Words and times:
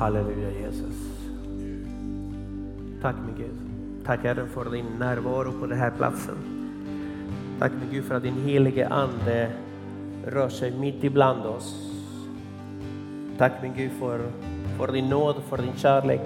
Halleluja 0.00 0.50
Jesus. 0.50 0.96
Tack 3.02 3.16
min 3.26 3.36
Gud. 3.36 3.56
Tack 4.06 4.24
Herre 4.24 4.46
för 4.46 4.70
din 4.70 4.86
närvaro 4.98 5.52
på 5.60 5.66
den 5.66 5.78
här 5.78 5.90
platsen. 5.90 6.34
Tack 7.58 7.72
min 7.80 7.90
Gud 7.90 8.04
för 8.04 8.14
att 8.14 8.22
din 8.22 8.44
helige 8.44 8.88
Ande 8.88 9.50
rör 10.26 10.48
sig 10.48 10.70
mitt 10.70 11.04
ibland 11.04 11.46
oss. 11.46 11.92
Tack 13.38 13.52
min 13.62 13.74
Gud 13.76 13.90
för, 14.00 14.20
för 14.78 14.92
din 14.92 15.08
nåd, 15.08 15.36
för 15.48 15.56
din 15.56 15.76
kärlek. 15.76 16.20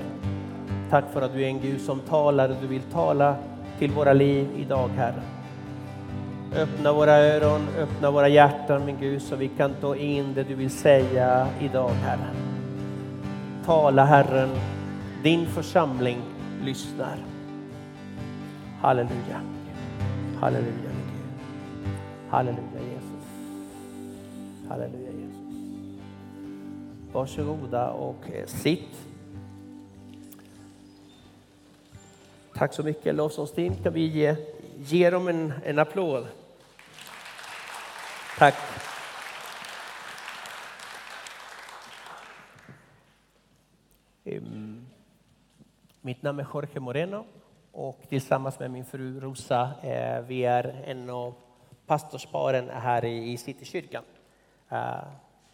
Tack 0.91 1.05
för 1.13 1.23
att 1.23 1.33
du 1.33 1.43
är 1.43 1.49
en 1.49 1.61
Gud 1.61 1.81
som 1.81 2.01
talar, 2.01 2.57
du 2.61 2.67
vill 2.67 2.83
tala 2.83 3.37
till 3.79 3.91
våra 3.91 4.13
liv 4.13 4.49
idag 4.57 4.89
Herre. 4.89 5.23
Öppna 6.57 6.93
våra 6.93 7.13
öron, 7.13 7.61
öppna 7.79 8.11
våra 8.11 8.29
hjärtan 8.29 8.87
min 8.87 8.97
Gud 9.01 9.23
så 9.23 9.37
vi 9.37 9.49
kan 9.49 9.75
ta 9.81 9.97
in 9.97 10.35
det 10.35 10.43
du 10.43 10.55
vill 10.55 10.71
säga 10.71 11.49
idag 11.61 11.91
Herre. 11.91 12.44
Tala 13.65 14.05
Herren, 14.05 14.51
din 15.23 15.47
församling 15.47 16.23
lyssnar. 16.63 17.19
Halleluja. 18.81 19.41
Halleluja 20.41 20.73
min 20.73 21.07
Gud. 21.13 21.49
Halleluja 22.31 22.81
Jesus. 22.95 23.25
Halleluja 24.69 25.11
Jesus. 25.11 25.55
Varsågoda 27.13 27.91
och 27.91 28.31
eh, 28.33 28.47
sitt. 28.47 29.07
Tack 32.55 32.73
så 32.73 32.83
mycket 32.83 33.15
lovsångsteam. 33.15 33.75
Kan 33.83 33.93
vi 33.93 34.07
ge, 34.07 34.37
ge 34.79 35.11
dem 35.11 35.29
en, 35.29 35.53
en 35.65 35.79
applåd? 35.79 36.27
Tack. 38.39 38.55
Mitt 46.01 46.23
namn 46.23 46.41
är 46.41 46.47
Jorge 46.55 46.81
Moreno 46.81 47.25
och 47.73 47.99
tillsammans 48.09 48.59
med 48.59 48.71
min 48.71 48.85
fru 48.85 49.21
Rosa, 49.21 49.71
eh, 49.83 50.21
vi 50.21 50.45
är 50.45 50.83
en 50.87 51.11
av 51.11 51.35
pastorsparen 51.87 52.69
här 52.69 53.05
i 53.05 53.37
Citykyrkan. 53.37 54.05
Eh, 54.69 54.97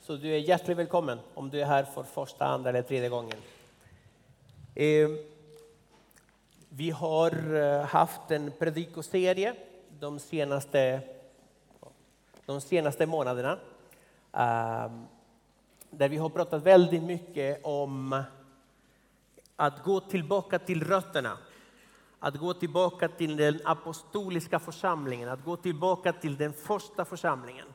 så 0.00 0.16
du 0.16 0.34
är 0.34 0.38
hjärtligt 0.38 0.78
välkommen 0.78 1.18
om 1.34 1.50
du 1.50 1.60
är 1.60 1.66
här 1.66 1.84
för 1.84 2.02
första, 2.02 2.46
andra 2.46 2.70
eller 2.70 2.82
tredje 2.82 3.08
gången. 3.08 3.36
Vi 6.68 6.90
har 6.90 7.54
eh, 7.54 7.84
haft 7.84 8.30
en 8.30 8.52
predikoserie 8.58 9.54
de 10.00 10.18
senaste, 10.18 11.00
de 12.46 12.60
senaste 12.60 13.06
månaderna. 13.06 13.58
Där 15.90 16.08
vi 16.08 16.16
har 16.16 16.28
pratat 16.28 16.62
väldigt 16.62 17.02
mycket 17.02 17.60
om 17.64 18.22
att 19.60 19.84
gå 19.84 20.00
tillbaka 20.00 20.58
till 20.58 20.84
rötterna. 20.84 21.38
Att 22.18 22.36
gå 22.36 22.54
tillbaka 22.54 23.08
till 23.08 23.36
den 23.36 23.60
apostoliska 23.64 24.58
församlingen, 24.58 25.28
att 25.28 25.44
gå 25.44 25.56
tillbaka 25.56 26.12
till 26.12 26.36
den 26.36 26.52
första 26.52 27.04
församlingen. 27.04 27.66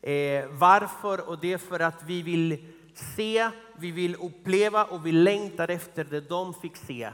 Eh, 0.00 0.46
varför? 0.50 1.28
Och 1.28 1.38
det 1.38 1.52
är 1.52 1.58
för 1.58 1.80
att 1.80 2.02
vi 2.02 2.22
vill 2.22 2.66
se, 2.94 3.50
vi 3.76 3.90
vill 3.90 4.16
uppleva 4.16 4.84
och 4.84 5.06
vi 5.06 5.12
längtar 5.12 5.70
efter 5.70 6.04
det 6.04 6.20
de 6.20 6.54
fick 6.54 6.76
se, 6.76 7.10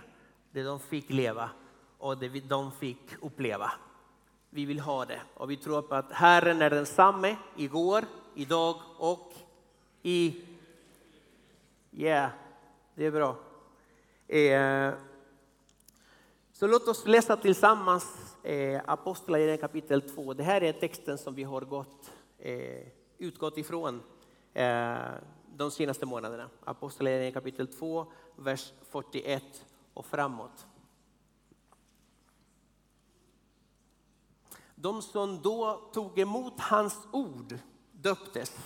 det 0.51 0.63
de 0.63 0.81
fick 0.81 1.11
leva 1.11 1.51
och 1.99 2.19
det 2.19 2.49
de 2.49 2.73
fick 2.73 3.23
uppleva. 3.23 3.73
Vi 4.51 4.65
vill 4.65 4.81
ha 4.81 5.05
det 5.05 5.21
och 5.35 5.51
vi 5.51 5.57
tror 5.57 5.83
på 5.83 5.95
att 5.95 6.13
Herren 6.13 6.63
är 6.63 6.71
densamme 6.71 7.37
igår, 7.57 8.05
idag 8.35 8.77
och 8.99 9.33
i... 10.03 10.45
Yeah, 11.93 12.31
det 12.95 13.07
är 13.07 13.11
bra. 13.11 13.50
Eh, 14.31 14.95
så 16.53 16.67
låt 16.67 16.89
oss 16.89 17.07
läsa 17.07 17.37
tillsammans 17.37 18.37
eh, 18.43 18.81
Apostlagärningarna 18.87 19.61
kapitel 19.61 20.03
2. 20.03 20.35
Det 20.35 20.43
här 20.43 20.63
är 20.63 20.73
texten 20.73 21.19
som 21.19 21.35
vi 21.35 21.43
har 21.43 21.61
gått, 21.61 22.11
eh, 22.39 22.87
utgått 23.19 23.59
ifrån 23.59 24.03
de 25.57 25.71
senaste 25.71 26.07
månaderna. 26.07 26.51
Apostlagärningarna 26.65 27.35
kapitel 27.35 27.67
2, 27.67 28.07
vers 28.37 28.73
41 28.91 29.43
och 29.95 30.07
framåt. 30.07 30.67
De 34.75 35.03
som 35.03 35.43
då 35.43 35.91
tog 35.93 36.19
emot 36.19 36.61
hans 36.61 36.99
ord 37.13 37.59
döptes 37.93 38.57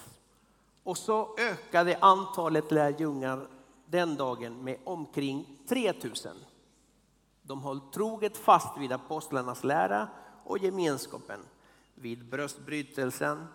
och 0.83 0.99
så 0.99 1.37
ökade 1.39 1.99
antalet 2.01 2.71
lärjungar 2.71 3.47
den 3.87 4.17
dagen 4.17 4.65
med 4.65 4.79
omkring 4.85 5.59
3000. 5.69 6.37
De 7.43 7.63
höll 7.63 7.81
troget 7.81 8.37
fast 8.37 8.79
vid 8.79 8.93
apostlarnas 8.93 9.65
lära 9.65 10.09
och 10.45 10.59
gemenskapen, 10.59 11.41
vid 11.95 12.31
bröstbrytelsen 12.31 13.47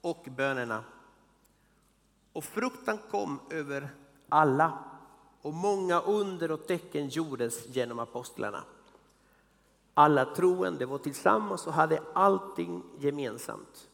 och 0.00 0.26
bönerna. 0.36 0.84
Och 2.32 2.44
fruktan 2.44 2.98
kom 3.10 3.40
över 3.50 3.88
alla 4.28 4.78
och 5.42 5.54
många 5.54 6.00
under 6.00 6.50
och 6.50 6.66
tecken 6.66 7.08
gjordes 7.08 7.76
genom 7.76 7.98
apostlarna. 7.98 8.64
Alla 9.94 10.24
troende 10.24 10.86
var 10.86 10.98
tillsammans 10.98 11.66
och 11.66 11.72
hade 11.72 12.02
allting 12.12 12.82
gemensamt. 12.98 13.88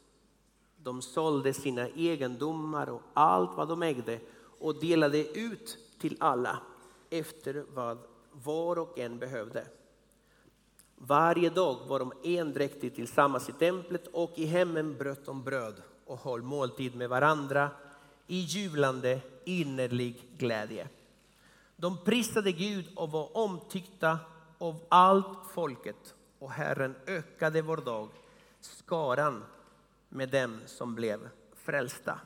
De 0.77 1.03
sålde 1.03 1.55
sina 1.55 1.89
egendomar 1.89 2.91
och 2.91 3.03
allt 3.15 3.57
vad 3.57 3.69
de 3.69 3.83
ägde 3.83 4.21
och 4.61 4.81
delade 4.81 5.39
ut 5.39 5.79
till 5.99 6.17
alla 6.21 6.63
efter 7.11 7.65
vad 7.75 7.99
var 8.33 8.79
och 8.79 8.99
en 8.99 9.19
behövde. 9.19 9.67
Varje 10.97 11.51
dag 11.51 11.79
var 11.87 11.99
de 11.99 12.13
endräktigt 12.25 12.97
tillsammans 12.97 13.49
i 13.49 13.53
templet 13.53 14.07
och 14.07 14.33
i 14.37 14.45
hemmen 14.45 14.97
bröt 14.99 15.27
de 15.27 15.43
bröd 15.43 15.83
och 16.05 16.19
höll 16.19 16.43
måltid 16.43 16.95
med 16.95 17.09
varandra 17.09 17.71
i 18.27 18.41
jublande 18.41 19.21
innerlig 19.45 20.29
glädje. 20.39 20.89
De 21.77 22.05
prisade 22.05 22.53
Gud 22.53 22.87
och 22.97 23.11
var 23.11 23.37
omtyckta 23.37 24.19
av 24.59 24.77
allt 24.89 25.47
folket 25.53 26.15
och 26.39 26.51
Herren 26.51 26.95
ökade 27.07 27.63
var 27.63 27.77
dag 27.77 28.09
skaran 28.61 29.45
med 30.09 30.29
dem 30.29 30.61
som 30.67 30.95
blev 30.95 31.29
frälsta. 31.55 32.21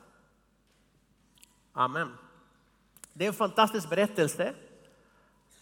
Amen. 1.73 2.09
Det 3.17 3.25
är 3.25 3.27
en 3.27 3.33
fantastisk 3.33 3.89
berättelse 3.89 4.53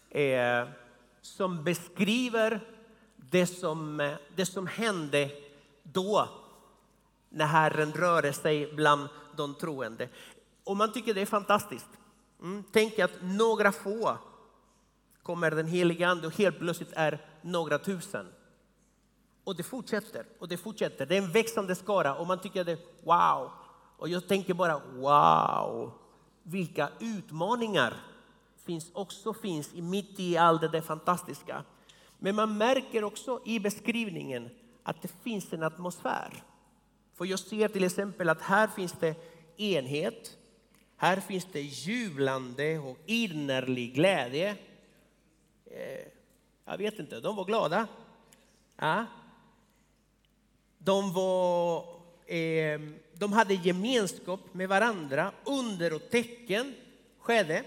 eh, 0.10 0.68
som 1.22 1.64
beskriver 1.64 2.62
det 3.16 3.48
som, 3.48 4.00
eh, 4.00 4.14
det 4.36 4.46
som 4.46 4.68
hände 4.68 5.30
då 5.84 6.30
när 7.30 7.46
Herren 7.46 7.94
rörde 7.94 8.34
sig 8.34 8.74
bland 8.74 9.10
de 9.36 9.56
troende. 9.56 10.10
Och 10.64 10.78
man 10.78 10.94
tycker 10.94 11.14
det 11.14 11.22
är 11.22 11.26
fantastiskt. 11.26 11.90
Mm, 12.42 12.64
tänk 12.72 13.00
att 13.00 13.22
några 13.22 13.72
få 13.72 14.18
kommer 15.24 15.52
den 15.52 15.68
helige 15.68 16.08
Ande 16.08 16.28
och 16.28 16.38
helt 16.38 16.60
plötsligt 16.60 16.94
är 16.94 17.26
några 17.42 17.80
tusen. 17.80 18.28
Och 19.44 19.56
det 19.56 19.64
fortsätter 19.64 20.26
och 20.40 20.48
det 20.48 20.58
fortsätter. 20.58 21.06
Det 21.06 21.18
är 21.18 21.22
en 21.22 21.32
växande 21.32 21.76
skara 21.76 22.16
och 22.16 22.28
man 22.28 22.40
tycker 22.40 22.64
det 22.64 22.80
wow. 23.04 23.52
Och 23.98 24.10
jag 24.10 24.28
tänker 24.28 24.54
bara 24.54 24.80
wow, 24.80 26.03
vilka 26.44 26.90
utmaningar 27.00 27.94
finns 28.66 28.92
också 28.94 29.34
finns 29.34 29.74
i 29.74 29.82
mitt 29.82 30.20
i 30.20 30.38
allt 30.38 30.62
det 30.62 30.68
där 30.68 30.82
fantastiska. 30.82 31.64
Men 32.20 32.36
man 32.36 32.58
märker 32.58 33.04
också 33.04 33.42
i 33.46 33.60
beskrivningen 33.60 34.50
att 34.84 35.02
det 35.02 35.12
finns 35.24 35.54
en 35.54 35.64
atmosfär. 35.64 36.44
För 37.14 37.26
jag 37.26 37.40
ser 37.40 37.68
till 37.68 37.84
exempel 37.84 38.30
att 38.30 38.42
här 38.42 38.68
finns 38.68 38.94
det 39.00 39.16
enhet, 39.58 40.38
här 40.98 41.20
finns 41.20 41.48
det 41.52 41.62
jublande 41.62 42.80
och 42.80 42.98
innerlig 43.06 43.94
glädje. 43.94 44.50
Eh, 45.66 46.08
jag 46.66 46.78
vet 46.78 47.00
inte, 47.00 47.20
de 47.20 47.36
var 47.36 47.46
glada. 47.46 47.88
Ja. 48.76 49.06
De, 50.78 51.14
var, 51.14 51.78
eh, 52.26 52.82
de 53.24 53.34
hade 53.34 53.54
gemenskap 53.54 54.40
med 54.54 54.70
varandra, 54.70 55.32
under 55.46 55.94
och 55.94 56.10
tecken 56.10 56.76
skedde. 57.20 57.58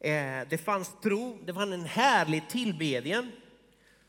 Eh, 0.00 0.48
det 0.48 0.64
fanns 0.64 0.92
tro, 1.02 1.38
det 1.44 1.54
fanns 1.54 1.72
en 1.72 1.84
härlig 1.84 2.48
tillbedjan. 2.48 3.32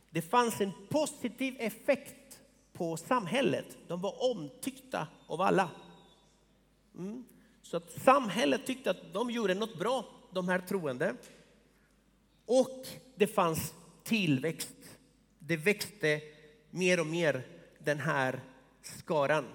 Det 0.10 0.22
fanns 0.22 0.62
en 0.62 0.72
positiv 0.90 1.56
effekt 1.60 2.40
på 2.74 2.98
samhället. 2.98 3.78
De 3.88 4.02
var 4.02 4.32
omtyckta 4.32 5.08
av 5.28 5.42
alla. 5.42 5.70
Mm. 6.98 7.26
Så 7.62 7.78
att 7.78 7.92
samhället 7.92 8.66
tyckte 8.66 8.92
att 8.92 9.14
de 9.14 9.32
gjorde 9.32 9.54
något 9.54 9.80
bra, 9.80 10.06
de 10.32 10.48
här 10.48 10.60
troende. 10.60 11.16
Och 12.46 12.88
det 13.16 13.28
fanns 13.28 13.74
tillväxt. 14.04 14.98
Det 15.40 15.58
växte 15.58 16.22
mer 16.70 17.00
och 17.00 17.08
mer 17.08 17.48
den 17.80 18.00
här 18.00 18.40
skaran 18.82 19.46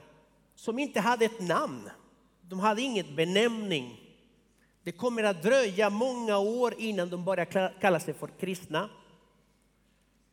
som 0.59 0.79
inte 0.79 1.01
hade 1.01 1.25
ett 1.25 1.41
namn. 1.41 1.91
De 2.41 2.61
hade 2.61 2.83
inget 2.83 3.17
benämning. 3.17 4.01
Det 4.83 4.93
kommer 4.93 5.25
att 5.25 5.43
dröja 5.43 5.91
många 5.91 6.39
år 6.39 6.75
innan 6.79 7.11
de 7.11 7.25
börjar 7.25 7.81
kalla 7.81 8.01
sig 8.01 8.15
för 8.15 8.27
kristna. 8.41 8.91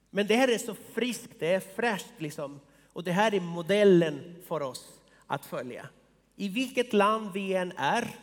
Men 0.10 0.27
det 0.27 0.36
här 0.36 0.48
är 0.48 0.57
så 0.57 0.75
friskt, 0.94 1.31
det 1.39 1.54
är 1.54 1.60
fräscht 1.60 2.13
liksom. 2.18 2.60
Och 2.94 3.04
det 3.04 3.12
här 3.12 3.33
är 3.33 3.39
modellen 3.39 4.36
för 4.48 4.62
oss 4.62 5.01
att 5.27 5.45
följa. 5.45 5.89
I 6.36 6.50
vilket 6.50 6.94
land 6.94 7.31
vi 7.33 7.54
än 7.54 7.71
är, 7.78 8.19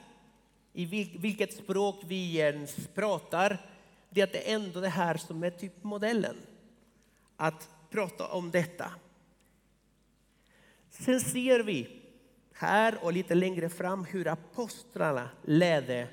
i 0.72 0.87
vilket 1.19 1.52
språk 1.52 2.00
vi 2.06 2.40
än 2.40 2.66
pratar, 2.94 3.58
det 4.10 4.48
är 4.48 4.55
ändå 4.55 4.81
det 4.81 4.88
här 4.88 5.16
som 5.16 5.43
är 5.43 5.50
typ 5.50 5.84
modellen. 5.84 6.37
Att 7.37 7.69
prata 7.90 8.26
om 8.26 8.50
detta. 8.50 8.90
Sen 10.92 11.20
ser 11.20 11.60
vi 11.60 11.88
här 12.52 12.98
och 13.04 13.12
lite 13.12 13.34
längre 13.34 13.68
fram 13.68 14.04
hur 14.04 14.28
apostlarna 14.28 15.30
ledde 15.44 16.08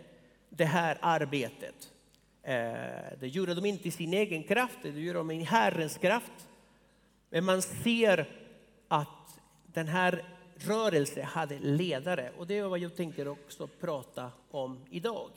det 0.49 0.65
här 0.65 0.97
arbetet. 1.01 1.91
Eh, 2.43 2.53
det 3.19 3.27
gjorde 3.27 3.53
de 3.53 3.65
inte 3.65 3.87
i 3.87 3.91
sin 3.91 4.13
egen 4.13 4.43
kraft, 4.43 4.77
det 4.81 4.89
gjorde 4.89 5.19
de 5.19 5.31
i 5.31 5.43
Herrens 5.43 5.97
kraft. 5.97 6.49
Men 7.29 7.45
man 7.45 7.61
ser 7.61 8.29
att 8.87 9.39
den 9.65 9.87
här 9.87 10.23
rörelsen 10.55 11.25
hade 11.25 11.59
ledare 11.59 12.31
och 12.37 12.47
det 12.47 12.57
är 12.57 12.63
vad 12.63 12.79
jag 12.79 12.95
tänker 12.95 13.27
också 13.27 13.67
prata 13.67 14.31
om 14.51 14.85
idag. 14.89 15.29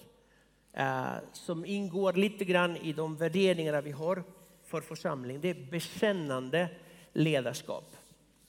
Eh, 0.72 1.14
som 1.32 1.64
ingår 1.64 2.12
lite 2.12 2.44
grann 2.44 2.76
i 2.76 2.92
de 2.92 3.16
värderingar 3.16 3.82
vi 3.82 3.90
har 3.90 4.24
för 4.64 4.80
församling. 4.80 5.40
Det 5.40 5.50
är 5.50 5.70
bekännande 5.70 6.68
ledarskap. 7.12 7.96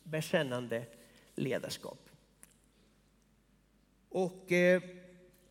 Bekännande 0.04 0.86
ledarskap. 1.36 2.10
Och 4.10 4.52
eh, 4.52 4.82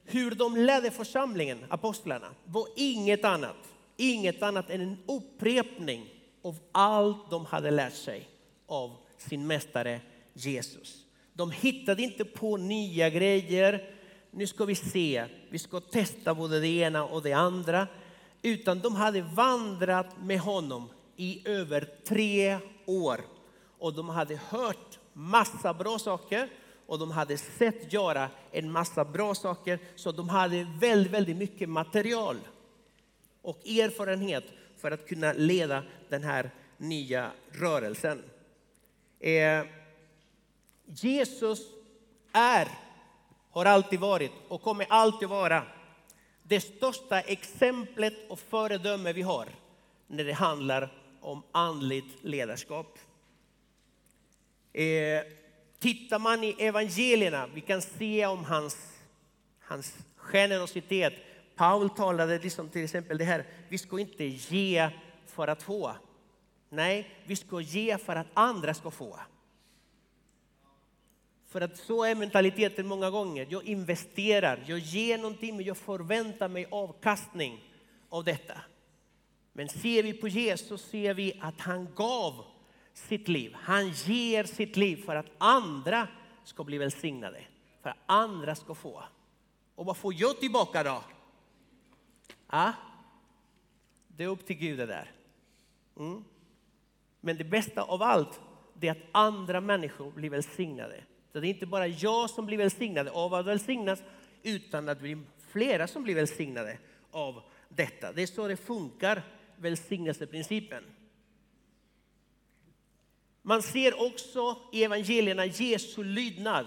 hur 0.04 0.31
de 0.31 0.56
ledde 0.56 0.90
församlingen, 0.90 1.64
apostlarna, 1.69 2.34
var 2.44 2.66
inget 2.76 3.25
annat, 3.25 3.56
inget 3.96 4.43
annat 4.43 4.70
än 4.70 4.81
en 4.81 4.99
upprepning 5.06 6.14
av 6.43 6.58
allt 6.72 7.31
de 7.31 7.46
hade 7.46 7.70
lärt 7.70 7.94
sig 7.94 8.28
av 8.66 8.96
sin 9.19 9.46
mästare 9.46 10.00
Jesus. 10.32 11.06
De 11.32 11.50
hittade 11.50 12.02
inte 12.02 12.25
på 12.25 12.56
nya 12.56 13.10
grejer. 13.10 13.90
Nu 14.31 14.46
ska 14.46 14.64
vi 14.64 14.75
se, 14.75 15.25
vi 15.50 15.58
ska 15.58 15.81
testa 15.81 16.34
både 16.34 16.60
det 16.60 16.69
ena 16.69 17.05
och 17.05 17.22
det 17.22 17.32
andra. 17.32 17.87
Utan 18.43 18.81
de 18.81 18.94
hade 18.94 19.22
vandrat 19.22 20.22
med 20.22 20.40
honom 20.40 20.88
i 21.16 21.48
över 21.48 21.88
tre 22.05 22.58
år. 22.87 23.20
Och 23.82 23.94
de 23.94 24.08
hade 24.08 24.37
hört 24.37 24.99
massa 25.12 25.75
bra 25.75 25.99
saker 25.99 26.49
och 26.87 26.99
de 26.99 27.11
hade 27.11 27.38
sett 27.38 27.93
göra 27.93 28.31
en 28.50 28.73
massa 28.73 29.05
bra 29.05 29.34
saker. 29.34 29.79
Så 29.96 30.12
de 30.12 30.29
hade 30.29 30.67
väldigt, 30.81 31.12
väldigt 31.12 31.37
mycket 31.37 31.69
material 31.69 32.37
och 33.43 33.69
erfarenhet 33.69 34.44
för 34.79 34.90
att 34.90 35.08
kunna 35.08 35.32
leda 35.32 35.82
den 36.08 36.23
här 36.23 36.50
nya 36.76 37.31
rörelsen. 37.50 38.23
Eh, 39.20 39.64
Jesus 40.84 41.61
är, 42.32 42.69
har 43.50 43.64
alltid 43.64 44.00
varit 44.00 44.32
och 44.49 44.62
kommer 44.62 44.87
alltid 44.88 45.29
vara 45.29 45.62
det 46.43 46.61
största 46.61 47.20
exemplet 47.20 48.14
och 48.31 48.38
föredöme 48.38 49.12
vi 49.12 49.23
har 49.23 49.49
när 50.06 50.25
det 50.25 50.32
handlar 50.32 50.93
om 51.20 51.43
andligt 51.52 52.25
ledarskap. 52.25 52.99
Eh, 54.72 55.22
tittar 55.78 56.19
man 56.19 56.44
i 56.44 56.56
evangelierna, 56.58 57.46
vi 57.54 57.60
kan 57.60 57.82
se 57.82 58.26
om 58.26 58.44
hans, 58.44 58.76
hans 59.60 59.94
generositet. 60.16 61.14
Paul 61.56 61.90
talade 61.90 62.38
liksom 62.38 62.69
till 62.69 62.84
exempel 62.84 63.19
det 63.19 63.24
här, 63.24 63.44
vi 63.69 63.78
ska 63.78 63.98
inte 63.98 64.24
ge 64.24 64.90
för 65.26 65.48
att 65.48 65.62
få. 65.62 65.92
Nej, 66.69 67.10
vi 67.24 67.36
ska 67.36 67.60
ge 67.60 67.98
för 67.98 68.16
att 68.16 68.26
andra 68.34 68.74
ska 68.74 68.90
få. 68.90 69.19
För 71.48 71.60
att 71.60 71.76
så 71.76 72.04
är 72.04 72.14
mentaliteten 72.14 72.86
många 72.86 73.10
gånger. 73.10 73.46
Jag 73.50 73.64
investerar, 73.64 74.64
jag 74.66 74.78
ger 74.78 75.19
någonting 75.19 75.56
men 75.56 75.64
jag 75.64 75.76
förväntar 75.76 76.48
mig 76.48 76.66
avkastning 76.70 77.64
av 78.08 78.24
detta. 78.24 78.60
Men 79.52 79.69
ser 79.69 80.02
vi 80.02 80.12
på 80.12 80.28
Jesus 80.28 80.82
ser 80.90 81.14
vi 81.14 81.38
att 81.40 81.60
han 81.60 81.88
gav 81.94 82.44
sitt 82.94 83.28
liv. 83.28 83.54
Han 83.54 83.88
ger 83.88 84.44
sitt 84.44 84.76
liv 84.76 84.96
för 84.96 85.16
att 85.16 85.26
andra 85.38 86.08
ska 86.44 86.64
bli 86.64 86.78
välsignade. 86.78 87.44
För 87.82 87.90
att 87.90 87.96
andra 88.06 88.54
ska 88.54 88.74
få. 88.74 89.04
Och 89.74 89.86
vad 89.86 89.96
får 89.96 90.14
jag 90.14 90.40
tillbaka 90.40 90.82
då? 90.82 91.02
Ja, 92.50 92.72
det 94.08 94.24
är 94.24 94.28
upp 94.28 94.46
till 94.46 94.56
Gud 94.56 94.78
det 94.78 94.86
där. 94.86 95.10
Mm. 95.98 96.24
Men 97.20 97.36
det 97.36 97.44
bästa 97.44 97.82
av 97.82 98.02
allt 98.02 98.40
är 98.80 98.90
att 98.90 98.98
andra 99.12 99.60
människor 99.60 100.10
blir 100.10 100.30
välsignade. 100.30 101.04
Så 101.32 101.40
det 101.40 101.46
är 101.46 101.50
inte 101.50 101.66
bara 101.66 101.86
jag 101.86 102.30
som 102.30 102.46
blir 102.46 102.58
välsignad 102.58 103.08
av 103.08 103.34
att 103.34 103.46
välsignas, 103.46 104.02
utan 104.42 104.88
att 104.88 104.98
det 104.98 105.02
blir 105.02 105.18
flera 105.48 105.86
som 105.86 106.02
blir 106.02 106.14
välsignade 106.14 106.78
av 107.10 107.42
detta. 107.68 108.12
Det 108.12 108.22
är 108.22 108.26
så 108.26 108.48
det 108.48 108.56
funkar, 108.56 109.22
välsignelseprincipen. 109.56 110.84
Man 113.42 113.62
ser 113.62 114.06
också 114.06 114.56
i 114.72 114.84
evangelierna 114.84 115.46
Jesu 115.46 116.04
lydnad 116.04 116.66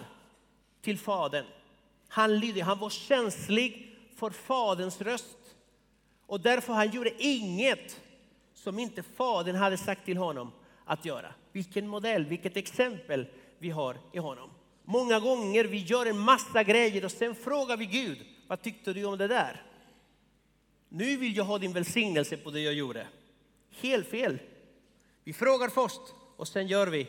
till 0.82 0.98
Fadern. 0.98 1.46
Han 2.08 2.40
lydde, 2.40 2.64
han 2.64 2.80
var 2.80 2.90
känslig 2.90 3.96
för 4.16 4.30
Faderns 4.30 5.02
röst. 5.02 5.38
Och 6.26 6.42
därför 6.42 6.74
han 6.74 6.92
gjorde 6.92 7.24
inget 7.24 8.02
som 8.54 8.80
inte 8.80 9.04
Fadern 9.04 9.56
hade 9.56 9.78
sagt 9.78 10.06
till 10.06 10.18
honom 10.18 10.52
att 10.86 11.06
göra. 11.06 11.34
Vilken 11.52 11.88
modell, 11.88 12.26
vilket 12.26 12.58
exempel 12.58 13.28
vi 13.58 13.70
har 13.70 13.98
i 14.14 14.20
honom. 14.20 14.50
Många 14.84 15.20
gånger 15.20 15.64
vi 15.64 15.78
gör 15.78 16.06
en 16.06 16.20
massa 16.20 16.64
grejer 16.64 17.06
och 17.06 17.12
sen 17.12 17.36
frågar 17.36 17.78
vi 17.78 17.86
Gud, 17.86 18.18
vad 18.48 18.62
tyckte 18.62 18.94
du 18.94 19.06
om 19.06 19.18
det 19.18 19.28
där? 19.28 19.64
Nu 20.90 21.18
vill 21.18 21.38
jag 21.38 21.44
ha 21.44 21.58
din 21.58 21.74
välsignelse 21.74 22.38
på 22.38 22.52
det 22.52 22.60
jag 22.60 22.74
gjorde. 22.74 23.08
Helt 23.82 24.08
fel. 24.08 24.40
Vi 25.24 25.34
frågar 25.34 25.70
först 25.70 26.02
och 26.38 26.48
sen 26.48 26.68
gör 26.68 26.88
vi. 26.88 27.08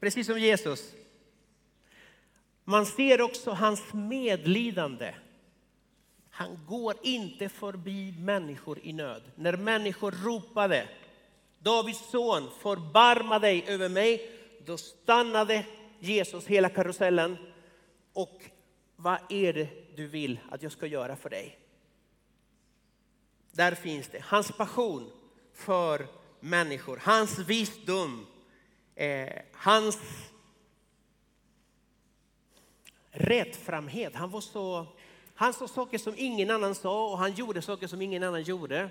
Precis 0.00 0.26
som 0.26 0.38
Jesus. 0.38 0.92
Man 2.64 2.86
ser 2.86 3.20
också 3.20 3.50
hans 3.50 3.92
medlidande. 3.92 5.14
Han 6.30 6.58
går 6.66 6.96
inte 7.02 7.48
förbi 7.48 8.14
människor 8.18 8.78
i 8.82 8.92
nöd. 8.92 9.22
När 9.34 9.56
människor 9.56 10.14
ropade 10.24 10.88
Davids 11.58 12.10
son, 12.10 12.50
förbarma 12.60 13.38
dig 13.38 13.64
över 13.68 13.88
mig, 13.88 14.30
då 14.66 14.76
stannade 14.76 15.66
Jesus 16.00 16.46
hela 16.46 16.68
karusellen. 16.68 17.36
Och 18.12 18.42
vad 18.96 19.18
är 19.28 19.52
det 19.52 19.68
du 19.96 20.06
vill 20.06 20.40
att 20.50 20.62
jag 20.62 20.72
ska 20.72 20.86
göra 20.86 21.16
för 21.16 21.30
dig? 21.30 21.58
Där 23.52 23.74
finns 23.74 24.08
det. 24.08 24.22
Hans 24.24 24.52
passion 24.52 25.10
för 25.54 26.06
människor, 26.40 27.00
hans 27.02 27.38
visdom, 27.38 28.26
eh, 28.94 29.42
hans 29.52 29.98
rättframhet. 33.10 34.14
Han, 34.14 34.30
var 34.30 34.40
så, 34.40 34.86
han 35.34 35.52
sa 35.52 35.68
saker 35.68 35.98
som 35.98 36.14
ingen 36.16 36.50
annan 36.50 36.74
sa 36.74 37.10
och 37.12 37.18
han 37.18 37.32
gjorde 37.32 37.62
saker 37.62 37.86
som 37.86 38.02
ingen 38.02 38.22
annan 38.22 38.42
gjorde. 38.42 38.90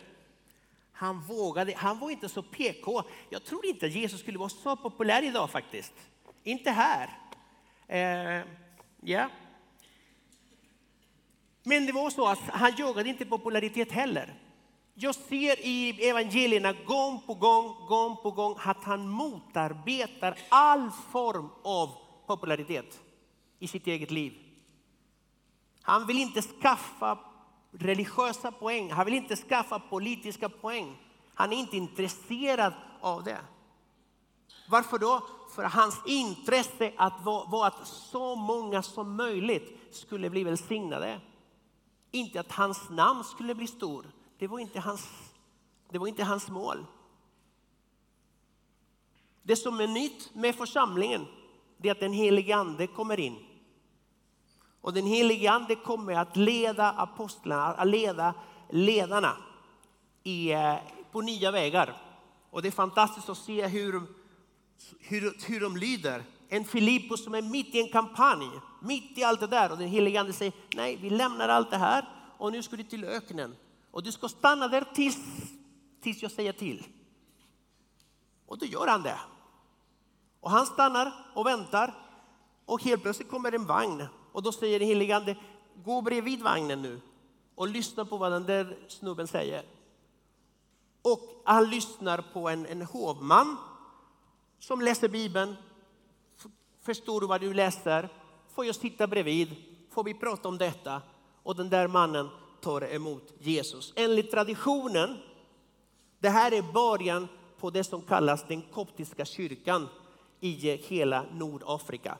Han 0.92 1.22
vågade, 1.22 1.74
han 1.78 2.00
var 2.00 2.12
inte 2.12 2.30
så 2.30 2.44
PK. 2.44 3.04
Jag 3.30 3.44
tror 3.44 3.66
inte 3.66 3.86
att 3.86 3.92
Jesus 3.92 4.20
skulle 4.20 4.38
vara 4.38 4.50
så 4.50 4.76
populär 4.76 5.24
idag 5.24 5.50
faktiskt. 5.50 5.94
Inte 6.44 6.72
här. 6.72 7.10
Eh, 7.88 8.46
yeah. 9.04 9.30
Men 11.64 11.86
det 11.86 11.92
var 11.92 12.10
så 12.10 12.28
att 12.28 12.40
han 12.40 12.74
jagade 12.78 13.10
inte 13.10 13.26
popularitet 13.26 13.92
heller. 13.92 14.34
Jag 14.94 15.16
ser 15.16 15.66
i 15.66 16.10
evangelierna 16.10 16.74
gång 16.74 17.22
på 17.28 17.34
gång, 17.34 17.88
gång 17.88 18.18
på 18.18 18.32
gång 18.32 18.56
att 18.64 18.84
han 18.84 19.10
motarbetar 19.10 20.38
all 20.50 20.92
form 21.12 21.50
av 21.64 21.90
popularitet 22.28 23.02
i 23.60 23.68
sitt 23.68 23.88
eget 23.88 24.12
liv. 24.12 24.34
Han 25.82 26.08
vill 26.08 26.18
inte 26.18 26.42
skaffa 26.42 27.20
religiösa 27.72 28.52
poäng, 28.52 28.92
han 28.92 29.06
vill 29.06 29.14
inte 29.14 29.36
skaffa 29.36 29.80
politiska 29.80 30.50
poäng. 30.50 30.98
Han 31.34 31.54
är 31.54 31.58
inte 31.58 31.78
intresserad 31.78 32.74
av 33.02 33.24
det. 33.24 33.40
Varför 34.70 35.00
då? 35.00 35.28
För 35.56 35.64
hans 35.64 36.02
intresse 36.06 36.94
att 36.98 37.24
var 37.24 37.68
att 37.68 37.88
så 37.88 38.36
många 38.36 38.84
som 38.84 39.16
möjligt 39.16 39.80
skulle 39.92 40.30
bli 40.30 40.44
välsignade. 40.44 41.22
Inte 42.12 42.40
att 42.40 42.52
hans 42.52 42.90
namn 42.90 43.24
skulle 43.24 43.56
bli 43.56 43.68
stor. 43.68 44.06
Det 44.42 44.48
var 44.48 44.60
inte 44.60 44.80
hans, 44.80 45.10
det 45.90 45.98
var 45.98 46.08
inte 46.08 46.24
hans 46.24 46.50
mål. 46.50 46.86
Det 49.44 49.56
som 49.56 49.80
är 49.80 49.88
nytt 49.88 50.36
med 50.36 50.56
församlingen 50.56 51.26
det 51.78 51.88
är 51.88 51.92
att 51.92 52.00
den 52.00 52.14
helige 52.14 52.56
ande 52.56 52.88
kommer 52.88 53.20
in. 53.20 53.36
Och 54.82 54.94
den 54.94 55.06
helige 55.06 55.52
Ande 55.52 55.76
kommer 55.76 56.14
att 56.14 56.38
leda 56.38 56.92
apostlarna, 56.92 57.66
att 57.66 57.88
leda 57.88 58.34
ledarna 58.70 59.38
i, 60.24 60.52
eh, 60.52 60.76
på 61.12 61.22
nya 61.22 61.52
vägar. 61.52 61.98
Och 62.50 62.62
det 62.62 62.68
är 62.68 62.72
fantastiskt 62.72 63.30
att 63.30 63.38
se 63.38 63.68
hur, 63.68 64.02
hur, 65.00 65.48
hur 65.48 65.60
de 65.60 65.78
lyder. 65.78 66.24
En 66.50 66.66
Filippos 66.66 67.24
som 67.24 67.36
är 67.36 67.42
mitt 67.42 67.76
i 67.76 67.82
en 67.82 67.92
kampanj, 67.92 68.50
mitt 68.80 69.18
i 69.18 69.24
allt 69.24 69.40
det 69.40 69.48
där. 69.48 69.72
Och 69.72 69.78
den 69.78 69.88
helige 69.88 70.20
Ande 70.20 70.34
säger, 70.34 70.54
nej 70.76 70.96
vi 71.02 71.10
lämnar 71.10 71.50
allt 71.50 71.72
det 71.72 71.78
här 71.78 72.10
och 72.38 72.52
nu 72.52 72.64
ska 72.64 72.76
du 72.76 72.84
till 72.84 73.04
öknen. 73.04 73.56
Och 73.92 74.04
du 74.04 74.12
ska 74.12 74.30
stanna 74.30 74.68
där 74.68 74.88
tills, 74.94 75.18
tills 76.02 76.22
jag 76.22 76.32
säger 76.32 76.54
till. 76.54 76.88
Och 78.46 78.58
då 78.58 78.66
gör 78.66 78.88
han 78.88 79.02
det. 79.02 79.20
Och 80.40 80.52
han 80.52 80.66
stannar 80.66 81.32
och 81.36 81.46
väntar. 81.46 81.94
Och 82.66 82.84
helt 82.84 83.02
plötsligt 83.02 83.30
kommer 83.30 83.52
en 83.52 83.66
vagn. 83.66 84.06
Och 84.32 84.44
då 84.44 84.52
säger 84.52 84.80
den 84.80 84.88
helige 84.88 85.16
Ande, 85.16 85.38
gå 85.84 86.02
bredvid 86.02 86.42
vagnen 86.42 86.82
nu 86.82 87.02
och 87.56 87.68
lyssna 87.68 88.06
på 88.06 88.18
vad 88.18 88.32
den 88.32 88.46
där 88.46 88.78
snubben 88.88 89.28
säger. 89.28 89.66
Och 91.02 91.42
han 91.46 91.70
lyssnar 91.70 92.24
på 92.34 92.50
en, 92.50 92.66
en 92.66 92.82
hovman 92.82 93.58
som 94.60 94.82
läser 94.82 95.10
Bibeln. 95.10 95.56
Förstår 96.82 97.22
du 97.22 97.28
vad 97.28 97.42
du 97.42 97.54
läser? 97.54 98.10
Får 98.54 98.66
jag 98.66 98.76
sitta 98.76 99.08
bredvid? 99.08 99.56
Får 99.90 100.04
vi 100.04 100.14
prata 100.14 100.48
om 100.48 100.58
detta? 100.58 101.02
Och 101.44 101.56
den 101.56 101.70
där 101.70 101.88
mannen 101.88 102.30
tar 102.62 102.94
emot 102.94 103.34
Jesus. 103.40 103.94
Enligt 103.96 104.32
traditionen, 104.32 105.18
det 106.20 106.30
här 106.30 106.52
är 106.52 106.74
början 106.74 107.28
på 107.60 107.70
det 107.70 107.84
som 107.84 108.02
kallas 108.02 108.48
den 108.48 108.62
koptiska 108.62 109.26
kyrkan 109.26 109.88
i 110.40 110.76
hela 110.76 111.26
Nordafrika. 111.32 112.18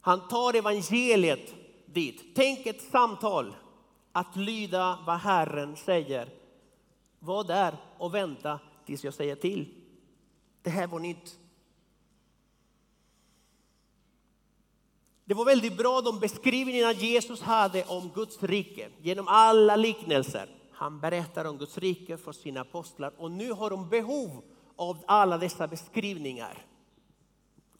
Han 0.00 0.28
tar 0.28 0.54
evangeliet 0.54 1.54
dit. 1.86 2.24
Tänk 2.34 2.66
ett 2.66 2.82
samtal, 2.82 3.54
att 4.12 4.36
lyda 4.36 4.98
vad 5.06 5.18
Herren 5.18 5.76
säger. 5.76 6.28
Var 7.18 7.44
där 7.44 7.76
och 7.98 8.14
vänta 8.14 8.60
tills 8.86 9.04
jag 9.04 9.14
säger 9.14 9.34
till. 9.36 9.74
Det 10.62 10.70
här 10.70 10.86
var 10.86 10.98
nytt. 10.98 11.38
Det 15.26 15.34
var 15.34 15.44
väldigt 15.44 15.76
bra 15.76 16.00
de 16.00 16.18
beskrivningarna 16.18 16.92
Jesus 16.92 17.40
hade 17.40 17.84
om 17.84 18.10
Guds 18.14 18.42
rike 18.42 18.88
genom 19.02 19.28
alla 19.28 19.76
liknelser. 19.76 20.48
Han 20.72 21.00
berättar 21.00 21.44
om 21.44 21.58
Guds 21.58 21.78
rike 21.78 22.16
för 22.16 22.32
sina 22.32 22.60
apostlar 22.60 23.12
och 23.18 23.30
nu 23.30 23.52
har 23.52 23.70
de 23.70 23.88
behov 23.88 24.42
av 24.76 25.04
alla 25.06 25.38
dessa 25.38 25.66
beskrivningar 25.66 26.66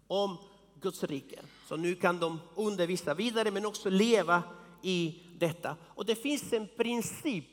om 0.07 0.37
Guds 0.81 1.05
rike. 1.05 1.41
Så 1.69 1.77
nu 1.77 1.95
kan 1.95 2.19
de 2.19 2.41
undervisa 2.55 3.15
vidare 3.15 3.51
men 3.51 3.67
också 3.67 3.91
leva 3.91 4.43
i 4.83 5.23
detta. 5.39 5.77
Och 5.87 6.05
det 6.05 6.15
finns 6.15 6.53
en 6.53 6.69
princip 6.77 7.49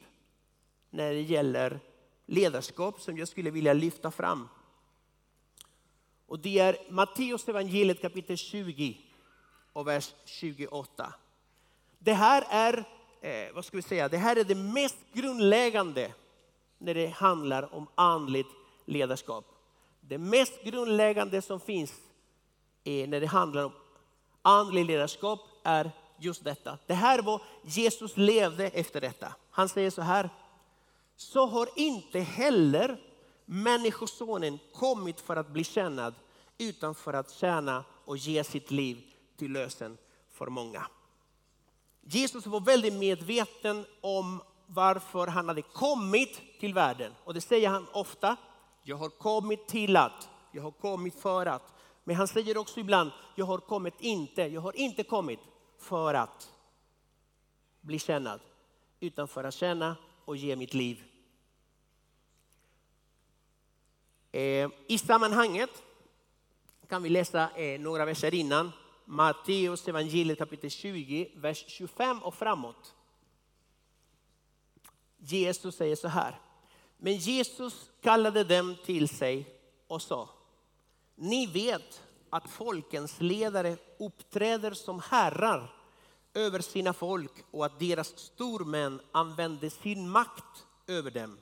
när 0.89 1.13
det 1.13 1.21
gäller 1.21 1.79
ledarskap 2.25 3.01
som 3.01 3.17
jag 3.17 3.27
skulle 3.27 3.51
vilja 3.51 3.73
lyfta 3.73 4.11
fram. 4.11 4.47
Och 6.27 6.39
det 6.39 6.59
är 6.59 6.77
Matteus 6.89 7.47
evangeliet 7.47 8.01
kapitel 8.01 8.37
20 8.37 8.97
och 9.73 9.87
vers 9.87 10.13
28. 10.25 11.13
Det 11.99 12.13
här 12.13 12.45
är, 12.49 12.83
eh, 13.21 13.53
vad 13.53 13.65
ska 13.65 13.77
vi 13.77 13.83
säga, 13.83 14.09
det 14.09 14.17
här 14.17 14.35
är 14.35 14.43
det 14.43 14.55
mest 14.55 14.97
grundläggande 15.13 16.13
när 16.77 16.93
det 16.93 17.07
handlar 17.07 17.75
om 17.75 17.87
andligt 17.95 18.49
ledarskap. 18.85 19.45
Det 20.01 20.17
mest 20.17 20.63
grundläggande 20.63 21.41
som 21.41 21.59
finns 21.59 21.93
är 22.83 23.07
när 23.07 23.19
det 23.19 23.27
handlar 23.27 23.63
om 23.63 23.71
andligt 24.41 24.87
ledarskap 24.87 25.39
är 25.63 25.91
just 26.19 26.43
detta. 26.43 26.77
Det 26.87 26.93
här 26.93 27.21
var 27.21 27.41
Jesus 27.63 28.17
levde 28.17 28.67
efter 28.67 29.01
detta. 29.01 29.35
Han 29.51 29.69
säger 29.69 29.89
så 29.89 30.01
här. 30.01 30.29
Så 31.15 31.45
har 31.45 31.69
inte 31.75 32.19
heller 32.19 32.99
Människosonen 33.45 34.59
kommit 34.73 35.21
för 35.21 35.35
att 35.35 35.49
bli 35.49 35.63
kännad 35.63 36.13
utan 36.57 36.95
för 36.95 37.13
att 37.13 37.31
tjäna 37.31 37.83
och 38.05 38.17
ge 38.17 38.43
sitt 38.43 38.71
liv 38.71 39.10
till 39.41 39.51
lösen 39.51 39.97
för 40.29 40.47
många. 40.47 40.87
Jesus 42.01 42.45
var 42.45 42.59
väldigt 42.59 42.93
medveten 42.93 43.85
om 44.01 44.41
varför 44.65 45.27
han 45.27 45.47
hade 45.47 45.61
kommit 45.61 46.41
till 46.59 46.73
världen. 46.73 47.13
Och 47.23 47.33
det 47.33 47.41
säger 47.41 47.69
han 47.69 47.87
ofta. 47.93 48.37
Jag 48.83 48.97
har 48.97 49.09
kommit 49.09 49.67
till 49.67 49.97
att, 49.97 50.29
jag 50.51 50.63
har 50.63 50.71
kommit 50.71 51.15
för 51.15 51.45
att. 51.45 51.73
Men 52.03 52.15
han 52.15 52.27
säger 52.27 52.57
också 52.57 52.79
ibland, 52.79 53.11
jag 53.35 53.45
har 53.45 53.57
kommit 53.57 53.93
inte, 53.99 54.41
jag 54.41 54.61
har 54.61 54.75
inte 54.75 55.03
kommit 55.03 55.39
för 55.79 56.13
att 56.13 56.51
bli 57.81 57.99
kännad. 57.99 58.39
Utan 58.99 59.27
för 59.27 59.43
att 59.43 59.53
känna 59.53 59.95
och 60.25 60.37
ge 60.37 60.55
mitt 60.55 60.73
liv. 60.73 61.03
Eh, 64.31 64.69
I 64.87 64.97
sammanhanget 64.97 65.83
kan 66.91 67.03
vi 67.03 67.09
läsa 67.09 67.49
eh, 67.55 67.79
några 67.79 68.05
verser 68.05 68.33
innan. 68.33 68.71
Matteus 69.05 69.87
evangeliet 69.87 70.37
kapitel 70.37 70.69
20, 70.69 71.31
vers 71.35 71.65
25 71.67 72.23
och 72.23 72.35
framåt. 72.35 72.95
Jesus 75.17 75.75
säger 75.75 75.95
så 75.95 76.07
här. 76.07 76.39
Men 76.97 77.17
Jesus 77.17 77.89
kallade 78.01 78.43
dem 78.43 78.75
till 78.85 79.09
sig 79.09 79.59
och 79.87 80.01
sa, 80.01 80.29
ni 81.15 81.47
vet 81.47 82.03
att 82.29 82.49
folkens 82.49 83.21
ledare 83.21 83.77
uppträder 83.99 84.71
som 84.71 84.99
herrar 84.99 85.75
över 86.33 86.59
sina 86.59 86.93
folk 86.93 87.31
och 87.51 87.65
att 87.65 87.79
deras 87.79 88.17
stormän 88.17 89.01
använder 89.11 89.69
sin 89.69 90.09
makt 90.09 90.65
över 90.87 91.11
dem. 91.11 91.37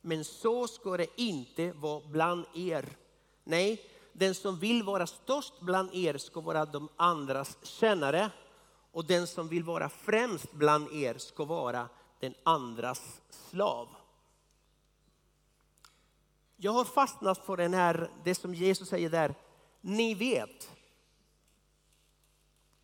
Men 0.00 0.24
så 0.24 0.68
ska 0.68 0.96
det 0.96 1.20
inte 1.20 1.72
vara 1.72 2.02
bland 2.06 2.44
er. 2.54 2.96
Nej, 3.44 3.90
den 4.14 4.34
som 4.34 4.58
vill 4.58 4.82
vara 4.82 5.06
störst 5.06 5.60
bland 5.60 5.94
er 5.94 6.18
ska 6.18 6.40
vara 6.40 6.64
de 6.64 6.88
andras 6.96 7.58
tjänare, 7.62 8.30
och 8.92 9.04
den 9.04 9.26
som 9.26 9.48
vill 9.48 9.64
vara 9.64 9.88
främst 9.88 10.52
bland 10.52 10.92
er 10.92 11.18
ska 11.18 11.44
vara 11.44 11.88
den 12.20 12.34
andras 12.42 13.20
slav. 13.30 13.88
Jag 16.56 16.72
har 16.72 16.84
fastnat 16.84 17.38
för 17.38 17.56
den 17.56 17.74
här, 17.74 18.10
det 18.24 18.34
som 18.34 18.54
Jesus 18.54 18.88
säger 18.88 19.10
där, 19.10 19.34
ni 19.80 20.14
vet. 20.14 20.70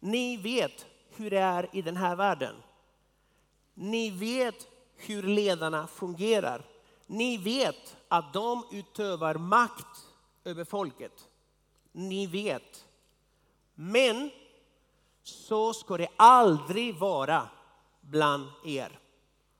Ni 0.01 0.37
vet 0.37 0.87
hur 1.17 1.31
det 1.31 1.39
är 1.39 1.69
i 1.73 1.83
den 1.83 1.97
här 1.97 2.17
världen. 2.17 2.55
Ni 3.75 4.11
vet 4.11 4.67
hur 4.97 5.23
ledarna 5.23 5.87
fungerar. 5.87 6.65
Ni 7.07 7.37
vet 7.37 7.97
att 8.09 8.33
de 8.33 8.65
utövar 8.71 9.35
makt 9.35 10.10
över 10.45 10.65
folket. 10.65 11.29
Ni 11.93 12.27
vet. 12.27 12.87
Men 13.75 14.31
så 15.23 15.73
ska 15.73 15.97
det 15.97 16.09
aldrig 16.17 16.99
vara 16.99 17.49
bland 18.01 18.47
er. 18.65 18.99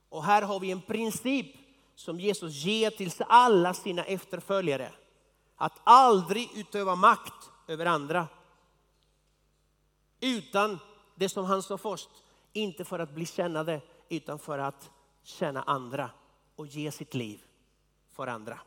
Och 0.09 0.23
här 0.23 0.41
har 0.41 0.59
vi 0.59 0.71
en 0.71 0.81
princip 0.81 1.55
som 1.95 2.19
Jesus 2.19 2.53
ger 2.53 2.89
till 2.89 3.11
alla 3.19 3.73
sina 3.73 4.03
efterföljare. 4.03 4.91
Att 5.55 5.79
aldrig 5.83 6.49
utöva 6.55 6.95
makt 6.95 7.49
över 7.67 7.85
andra. 7.85 8.27
Utan 10.19 10.79
det 11.15 11.29
som 11.29 11.45
han 11.45 11.63
sa 11.63 11.77
först, 11.77 12.09
inte 12.53 12.85
för 12.85 12.99
att 12.99 13.11
bli 13.11 13.25
kännade 13.25 13.81
utan 14.09 14.39
för 14.39 14.59
att 14.59 14.89
känna 15.23 15.63
andra 15.63 16.09
och 16.55 16.67
ge 16.67 16.91
sitt 16.91 17.13
liv 17.13 17.41
för 18.11 18.27
andra. 18.27 18.59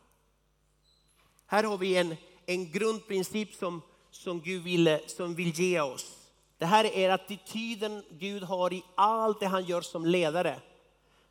Här 1.47 1.65
har 1.65 1.79
vi 1.79 1.97
en, 1.97 2.17
en 2.47 2.73
grundprincip 2.73 3.55
som, 3.55 3.83
som 4.11 4.41
Gud 4.41 4.63
vill, 4.63 4.99
som 5.07 5.35
vill 5.35 5.51
ge 5.51 5.81
oss. 5.81 6.25
Det 6.59 6.67
här 6.67 6.85
är 6.85 7.11
attityden 7.11 8.05
Gud 8.11 8.43
har 8.43 8.73
i 8.73 8.85
allt 8.95 9.41
det 9.41 9.47
han 9.47 9.65
gör 9.65 9.81
som 9.81 10.07
ledare. 10.07 10.61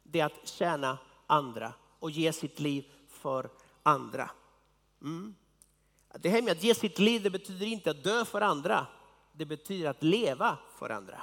Det 0.04 0.20
är 0.20 0.26
att 0.26 0.48
tjäna 0.48 0.98
andra 1.28 1.74
och 2.00 2.12
ge 2.12 2.34
sitt 2.34 2.60
liv 2.60 2.86
för 3.10 3.50
andra. 3.84 4.32
Mm. 5.02 5.36
Det 6.20 6.30
här 6.30 6.42
med 6.42 6.52
att 6.52 6.64
ge 6.64 6.76
sitt 6.76 7.00
liv 7.00 7.24
det 7.24 7.30
betyder 7.30 7.66
inte 7.66 7.92
att 7.92 8.04
dö 8.04 8.26
för 8.26 8.42
andra. 8.42 8.88
Det 9.32 9.46
betyder 9.46 9.90
att 9.90 10.04
leva 10.04 10.58
för 10.78 10.90
andra. 10.90 11.22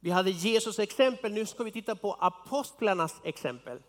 Vi 0.00 0.10
hade 0.10 0.30
Jesus 0.30 0.78
exempel, 0.78 1.32
nu 1.32 1.46
ska 1.46 1.64
vi 1.64 1.72
titta 1.72 1.96
på 1.96 2.12
apostlarnas 2.12 3.20
exempel. 3.24 3.82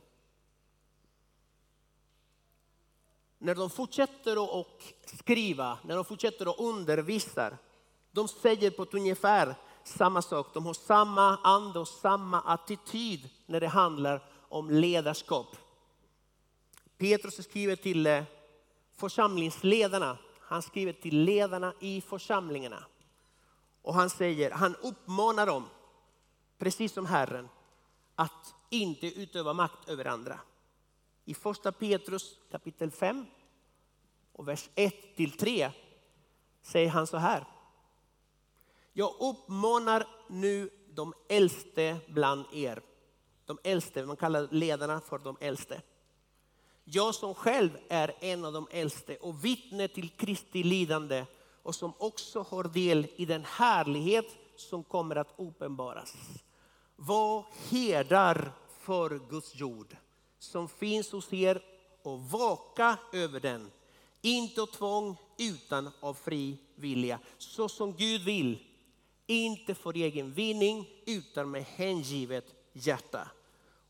När 3.38 3.56
de 3.56 3.70
fortsätter 3.70 4.60
att 4.60 4.94
skriva, 5.20 5.78
när 5.84 5.96
de 5.96 6.06
fortsätter 6.06 6.50
att 6.50 6.60
undervisa, 6.60 7.58
de 8.12 8.28
säger 8.28 8.72
på 8.72 8.84
ett 8.84 8.94
ungefär 8.94 9.56
samma 9.84 10.22
sak. 10.22 10.54
De 10.54 10.66
har 10.66 10.74
samma 10.74 11.38
ande 11.38 11.80
och 11.80 11.88
samma 11.88 12.42
attityd 12.42 13.30
när 13.46 13.60
det 13.60 13.68
handlar 13.68 14.24
om 14.50 14.70
ledarskap. 14.70 15.56
Petrus 16.98 17.44
skriver 17.46 17.76
till 17.76 18.08
eh, 18.08 18.24
församlingsledarna. 18.96 20.18
Han 20.40 20.62
skriver 20.62 20.94
till 20.94 21.24
ledarna 21.24 21.74
i 21.80 22.02
församlingarna. 22.02 22.84
Och 23.82 23.94
han 23.94 24.10
säger, 24.10 24.52
han 24.52 24.76
uppmanar 24.76 25.46
dem, 25.46 25.66
precis 26.58 26.94
som 26.94 27.06
Herren, 27.06 27.50
att 28.16 28.56
inte 28.70 29.08
utöva 29.08 29.54
makt 29.54 29.90
över 29.90 30.06
andra. 30.06 30.40
I 31.28 31.34
första 31.34 31.72
Petrus 31.72 32.40
kapitel 32.52 32.92
5 32.92 33.26
och 34.34 34.48
vers 34.48 34.70
1 34.76 35.16
till 35.16 35.32
3 35.32 35.72
säger 36.62 36.90
han 36.90 37.08
så 37.08 37.18
här. 37.18 37.46
Jag 38.94 39.16
uppmanar 39.20 40.08
nu 40.28 40.70
de 40.90 41.14
äldste 41.30 41.98
bland 42.08 42.46
er. 42.54 42.82
De 43.46 43.60
äldste, 43.64 44.06
man 44.06 44.18
kallar 44.18 44.48
ledarna 44.52 45.02
för 45.02 45.18
de 45.18 45.38
äldste. 45.40 45.82
Jag 46.84 47.16
som 47.16 47.34
själv 47.34 47.78
är 47.90 48.16
en 48.20 48.46
av 48.46 48.54
de 48.54 48.68
äldste 48.72 49.18
och 49.18 49.46
vittne 49.46 49.88
till 49.88 50.10
Kristi 50.10 50.64
lidande 50.64 51.26
och 51.64 51.76
som 51.76 51.94
också 51.98 52.42
har 52.42 52.64
del 52.64 53.08
i 53.16 53.26
den 53.26 53.46
härlighet 53.46 54.26
som 54.56 54.84
kommer 54.84 55.16
att 55.16 55.34
uppenbaras. 55.38 56.16
Var 56.96 57.46
herdar 57.70 58.52
för 58.80 59.20
Guds 59.30 59.56
jord 59.56 59.98
som 60.40 60.70
finns 60.70 61.12
hos 61.12 61.34
er 61.34 61.62
och 62.02 62.22
vaka 62.22 62.98
över 63.14 63.40
den. 63.40 63.72
Inte 64.22 64.62
av 64.62 64.66
tvång 64.66 65.18
utan 65.38 65.92
av 66.00 66.14
fri 66.14 66.58
vilja. 66.76 67.20
Så 67.38 67.70
som 67.70 67.94
Gud 67.94 68.22
vill. 68.22 68.60
Inte 69.26 69.76
för 69.76 69.94
egen 69.98 70.34
vinning 70.34 70.90
utan 71.06 71.52
med 71.52 71.64
hängivet 71.64 72.56
hjärta. 72.74 73.32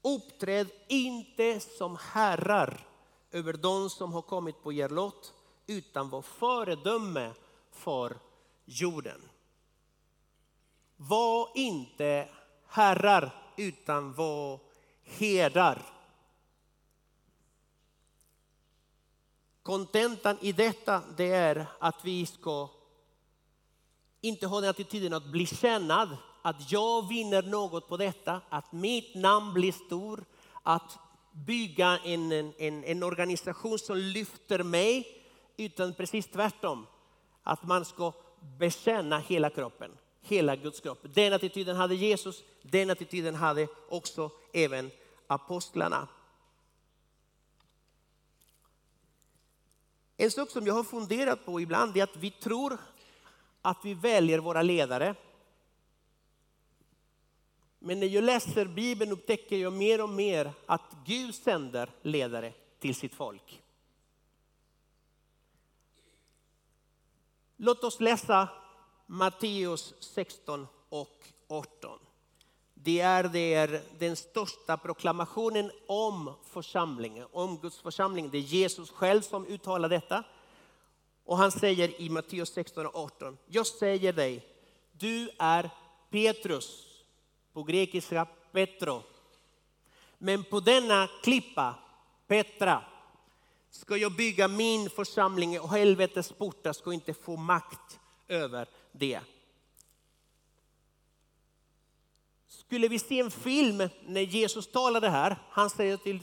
Uppträd 0.02 0.68
inte 0.88 1.60
som 1.60 1.98
herrar 2.02 2.88
över 3.32 3.54
de 3.54 3.90
som 3.90 4.14
har 4.14 4.22
kommit 4.22 4.64
på 4.64 4.74
er 4.74 4.90
lott 4.90 5.34
utan 5.68 6.10
var 6.10 6.22
föredöme 6.22 7.34
för 7.72 8.18
jorden. 8.66 9.22
Var 10.96 11.50
inte 11.56 12.30
herrar 12.68 13.54
utan 13.58 14.14
var 14.14 14.60
herdar. 15.04 15.97
Kontentan 19.68 20.38
i 20.42 20.52
detta 20.52 21.02
det 21.18 21.32
är 21.32 21.66
att 21.80 22.06
vi 22.06 22.26
ska 22.26 22.70
inte 24.22 24.48
ha 24.48 24.62
den 24.62 24.70
attityden 24.70 25.14
att 25.14 25.26
bli 25.26 25.46
kännad, 25.46 26.18
att 26.42 26.72
jag 26.72 27.08
vinner 27.08 27.42
något 27.42 27.88
på 27.88 27.98
detta, 27.98 28.42
att 28.50 28.72
mitt 28.72 29.16
namn 29.16 29.54
blir 29.54 29.72
stor, 29.72 30.26
att 30.64 30.98
bygga 31.32 32.00
en, 32.06 32.32
en, 32.32 32.84
en 32.84 33.04
organisation 33.04 33.80
som 33.80 33.98
lyfter 33.98 34.64
mig, 34.64 35.08
utan 35.58 35.94
precis 35.94 36.28
tvärtom. 36.28 36.86
Att 37.44 37.64
man 37.64 37.86
ska 37.86 38.14
bekänna 38.58 39.20
hela 39.20 39.50
kroppen, 39.50 39.92
hela 40.22 40.56
Guds 40.56 40.80
kropp. 40.80 41.00
Den 41.02 41.34
attityden 41.34 41.76
hade 41.76 41.96
Jesus, 41.96 42.44
den 42.62 42.90
attityden 42.90 43.36
hade 43.36 43.68
också 43.90 44.30
även 44.54 44.92
apostlarna. 45.28 46.08
En 50.18 50.32
sak 50.32 50.50
som 50.50 50.68
jag 50.68 50.74
har 50.74 50.84
funderat 50.84 51.46
på 51.46 51.62
ibland 51.62 51.98
är 51.98 52.04
att 52.04 52.16
vi 52.16 52.32
tror 52.32 52.78
att 53.62 53.86
vi 53.86 53.94
väljer 53.94 54.40
våra 54.40 54.62
ledare. 54.62 55.16
Men 57.80 58.00
när 58.00 58.08
jag 58.08 58.24
läser 58.24 58.66
Bibeln 58.66 59.12
upptäcker 59.12 59.58
jag 59.58 59.74
mer 59.74 60.04
och 60.04 60.10
mer 60.10 60.52
att 60.66 60.96
Gud 61.06 61.36
sänder 61.36 61.90
ledare 62.02 62.54
till 62.80 62.96
sitt 62.96 63.14
folk. 63.14 63.64
Låt 67.58 67.84
oss 67.84 68.00
läsa 68.00 68.50
Matteus 69.06 69.94
16 70.00 70.68
och 70.90 71.28
18. 71.48 72.00
Det 72.88 73.00
är, 73.00 73.24
det 73.24 73.54
är 73.54 73.82
den 74.00 74.16
största 74.16 74.78
proklamationen 74.78 75.72
om 75.88 76.34
församlingen, 76.50 77.28
om 77.32 77.58
Guds 77.58 77.80
församling. 77.80 78.30
Det 78.30 78.38
är 78.38 78.42
Jesus 78.42 78.92
själv 78.92 79.22
som 79.22 79.46
uttalar 79.46 79.90
detta. 79.90 80.24
Och 81.26 81.38
han 81.38 81.52
säger 81.52 82.02
i 82.02 82.10
Matteus 82.10 82.54
16 82.54 82.86
och 82.86 82.96
18, 82.96 83.38
jag 83.48 83.68
säger 83.68 84.14
dig, 84.14 84.46
du 84.92 85.30
är 85.38 85.70
Petrus, 86.10 86.86
på 87.54 87.64
grekiska 87.64 88.28
Petro. 88.52 89.04
Men 90.18 90.44
på 90.44 90.60
denna 90.60 91.10
klippa, 91.24 91.76
Petra, 92.28 92.84
ska 93.70 93.98
jag 93.98 94.16
bygga 94.16 94.48
min 94.48 94.90
församling 94.90 95.60
och 95.60 95.70
helvetets 95.70 96.32
portar 96.32 96.74
ska 96.74 96.94
inte 96.94 97.14
få 97.14 97.36
makt 97.36 98.00
över 98.28 98.68
det. 98.92 99.20
Skulle 102.48 102.88
vi 102.88 103.00
se 103.00 103.20
en 103.20 103.32
film 103.32 103.90
när 104.06 104.22
Jesus 104.22 104.72
talade 104.72 105.10
här, 105.10 105.38
han 105.50 105.70
säger 105.70 105.98
till 105.98 106.20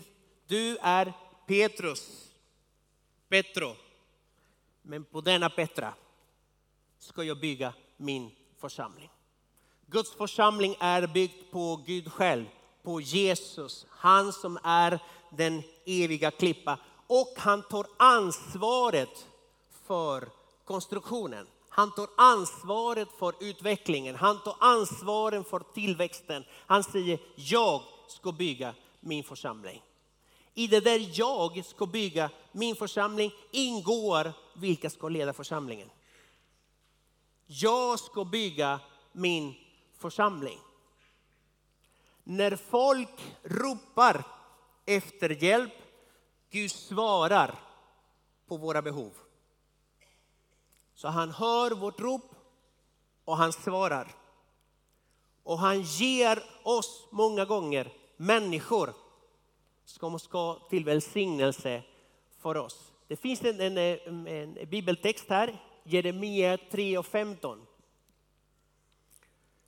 du 0.47 0.77
är 0.77 1.13
Petrus, 1.47 2.31
Petro. 3.29 3.77
Men 4.83 5.05
på 5.05 5.21
denna 5.21 5.51
Petra 5.51 5.95
ska 6.99 7.23
jag 7.23 7.41
bygga 7.41 7.75
min 7.97 8.31
församling. 8.59 9.11
Guds 9.87 10.15
församling 10.15 10.77
är 10.81 11.07
byggd 11.07 11.51
på 11.51 11.83
Gud 11.87 12.13
själv, 12.13 12.45
på 12.83 13.01
Jesus, 13.01 13.87
han 13.91 14.33
som 14.33 14.59
är 14.65 14.99
den 15.31 15.63
eviga 15.87 16.31
klippa. 16.31 16.79
Och 17.07 17.35
han 17.37 17.63
tar 17.63 17.87
ansvaret 17.97 19.29
för 19.87 20.29
konstruktionen. 20.65 21.47
Han 21.77 21.91
tar 21.95 22.09
ansvaret 22.17 23.09
för 23.19 23.35
utvecklingen, 23.41 24.15
han 24.15 24.43
tar 24.43 24.57
ansvaret 24.61 25.49
för 25.49 25.61
tillväxten. 25.61 26.45
Han 26.67 26.85
säger, 26.85 27.19
jag 27.35 27.83
ska 28.09 28.33
bygga 28.33 28.75
min 29.01 29.25
församling. 29.25 29.83
I 30.55 30.67
det 30.67 30.81
där 30.81 31.11
jag 31.13 31.65
ska 31.65 31.87
bygga 31.87 32.31
min 32.53 32.77
församling 32.77 33.33
ingår 33.51 34.33
vilka 34.57 34.91
ska 34.91 35.09
leda 35.09 35.33
församlingen. 35.33 35.91
Jag 37.47 37.99
ska 37.99 38.25
bygga 38.25 38.81
min 39.13 39.55
församling. 39.99 40.59
När 42.25 42.57
folk 42.57 43.35
ropar 43.43 44.25
efter 44.87 45.43
hjälp, 45.43 45.73
Gud 46.51 46.71
svarar 46.71 47.55
på 48.47 48.57
våra 48.57 48.83
behov. 48.83 49.24
Så 50.95 51.09
han 51.09 51.31
hör 51.31 51.71
vårt 51.71 52.01
rop 52.01 52.35
och 53.25 53.37
han 53.37 53.53
svarar. 53.53 54.15
Och 55.43 55.59
han 55.59 55.83
ger 55.83 56.43
oss 56.63 57.09
många 57.11 57.45
gånger 57.45 57.93
människor 58.17 58.95
som 59.85 60.19
ska 60.19 60.59
till 60.71 60.85
välsignelse 60.85 61.83
för 62.39 62.57
oss. 62.57 62.93
Det 63.07 63.17
finns 63.17 63.43
en, 63.43 63.61
en, 63.61 64.27
en 64.27 64.55
bibeltext 64.71 65.29
här, 65.29 65.63
Jeremia 65.85 66.59
3 66.71 66.99
och 66.99 67.07
15, 67.07 67.67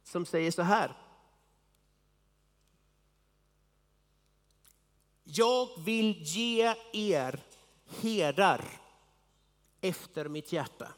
som 0.02 0.26
säger 0.26 0.50
så 0.50 0.62
här. 0.62 0.96
Jag 5.24 5.68
vill 5.84 6.22
ge 6.22 6.74
er 6.92 7.40
herdar 8.00 8.64
efter 9.80 10.28
mitt 10.28 10.52
hjärta 10.52 10.92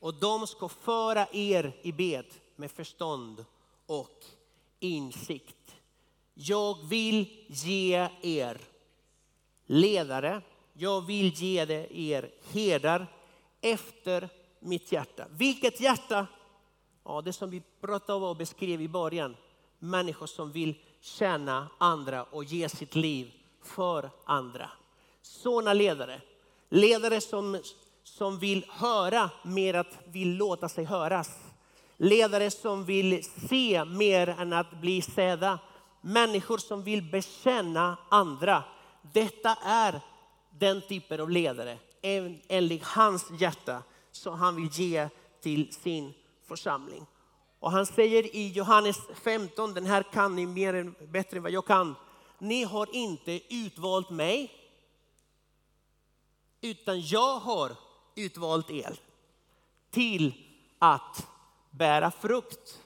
och 0.00 0.14
de 0.14 0.46
ska 0.46 0.68
föra 0.68 1.26
er 1.32 1.76
i 1.82 1.92
bed 1.92 2.26
med 2.56 2.70
förstånd 2.70 3.44
och 3.86 4.24
insikt. 4.80 5.76
Jag 6.34 6.88
vill 6.88 7.46
ge 7.48 8.08
er 8.22 8.60
ledare, 9.66 10.42
jag 10.72 11.06
vill 11.06 11.32
ge 11.34 11.60
er 11.90 12.30
herdar 12.52 13.06
efter 13.60 14.28
mitt 14.60 14.92
hjärta. 14.92 15.26
Vilket 15.30 15.80
hjärta? 15.80 16.26
Ja, 17.04 17.20
det 17.20 17.32
som 17.32 17.50
vi 17.50 17.62
pratade 17.80 18.16
om 18.16 18.22
och 18.22 18.36
beskrev 18.36 18.82
i 18.82 18.88
början. 18.88 19.36
Människor 19.78 20.26
som 20.26 20.52
vill 20.52 20.74
tjäna 21.00 21.68
andra 21.78 22.24
och 22.24 22.44
ge 22.44 22.68
sitt 22.68 22.94
liv 22.94 23.32
för 23.62 24.10
andra. 24.24 24.70
Sådana 25.22 25.72
ledare. 25.72 26.20
Ledare 26.68 27.20
som 27.20 27.60
som 28.08 28.38
vill 28.38 28.64
höra 28.68 29.30
mer 29.42 29.74
att 29.74 29.98
vill 30.04 30.36
låta 30.36 30.68
sig 30.68 30.84
höras. 30.84 31.30
Ledare 31.96 32.50
som 32.50 32.84
vill 32.84 33.24
se 33.48 33.84
mer 33.84 34.28
än 34.28 34.52
att 34.52 34.80
bli 34.80 35.02
sedda. 35.02 35.58
Människor 36.00 36.58
som 36.58 36.82
vill 36.82 37.02
bekänna 37.02 37.96
andra. 38.08 38.64
Detta 39.12 39.56
är 39.62 40.00
den 40.50 40.80
typen 40.80 41.20
av 41.20 41.30
ledare 41.30 41.78
enligt 42.48 42.84
hans 42.84 43.30
hjärta 43.38 43.82
som 44.12 44.34
han 44.34 44.56
vill 44.56 44.68
ge 44.72 45.08
till 45.40 45.72
sin 45.72 46.14
församling. 46.46 47.06
Och 47.58 47.70
han 47.70 47.86
säger 47.86 48.36
i 48.36 48.48
Johannes 48.48 48.96
15, 49.22 49.74
den 49.74 49.86
här 49.86 50.02
kan 50.02 50.36
ni 50.36 50.46
mer 50.46 50.74
än, 50.74 50.94
bättre 51.08 51.36
än 51.36 51.42
vad 51.42 51.52
jag 51.52 51.66
kan. 51.66 51.94
Ni 52.38 52.64
har 52.64 52.88
inte 52.94 53.40
utvalt 53.54 54.10
mig, 54.10 54.52
utan 56.60 57.00
jag 57.00 57.38
har 57.38 57.87
utvalt 58.18 58.70
el 58.70 59.00
till 59.90 60.34
att 60.78 61.26
bära 61.70 62.10
frukt. 62.10 62.82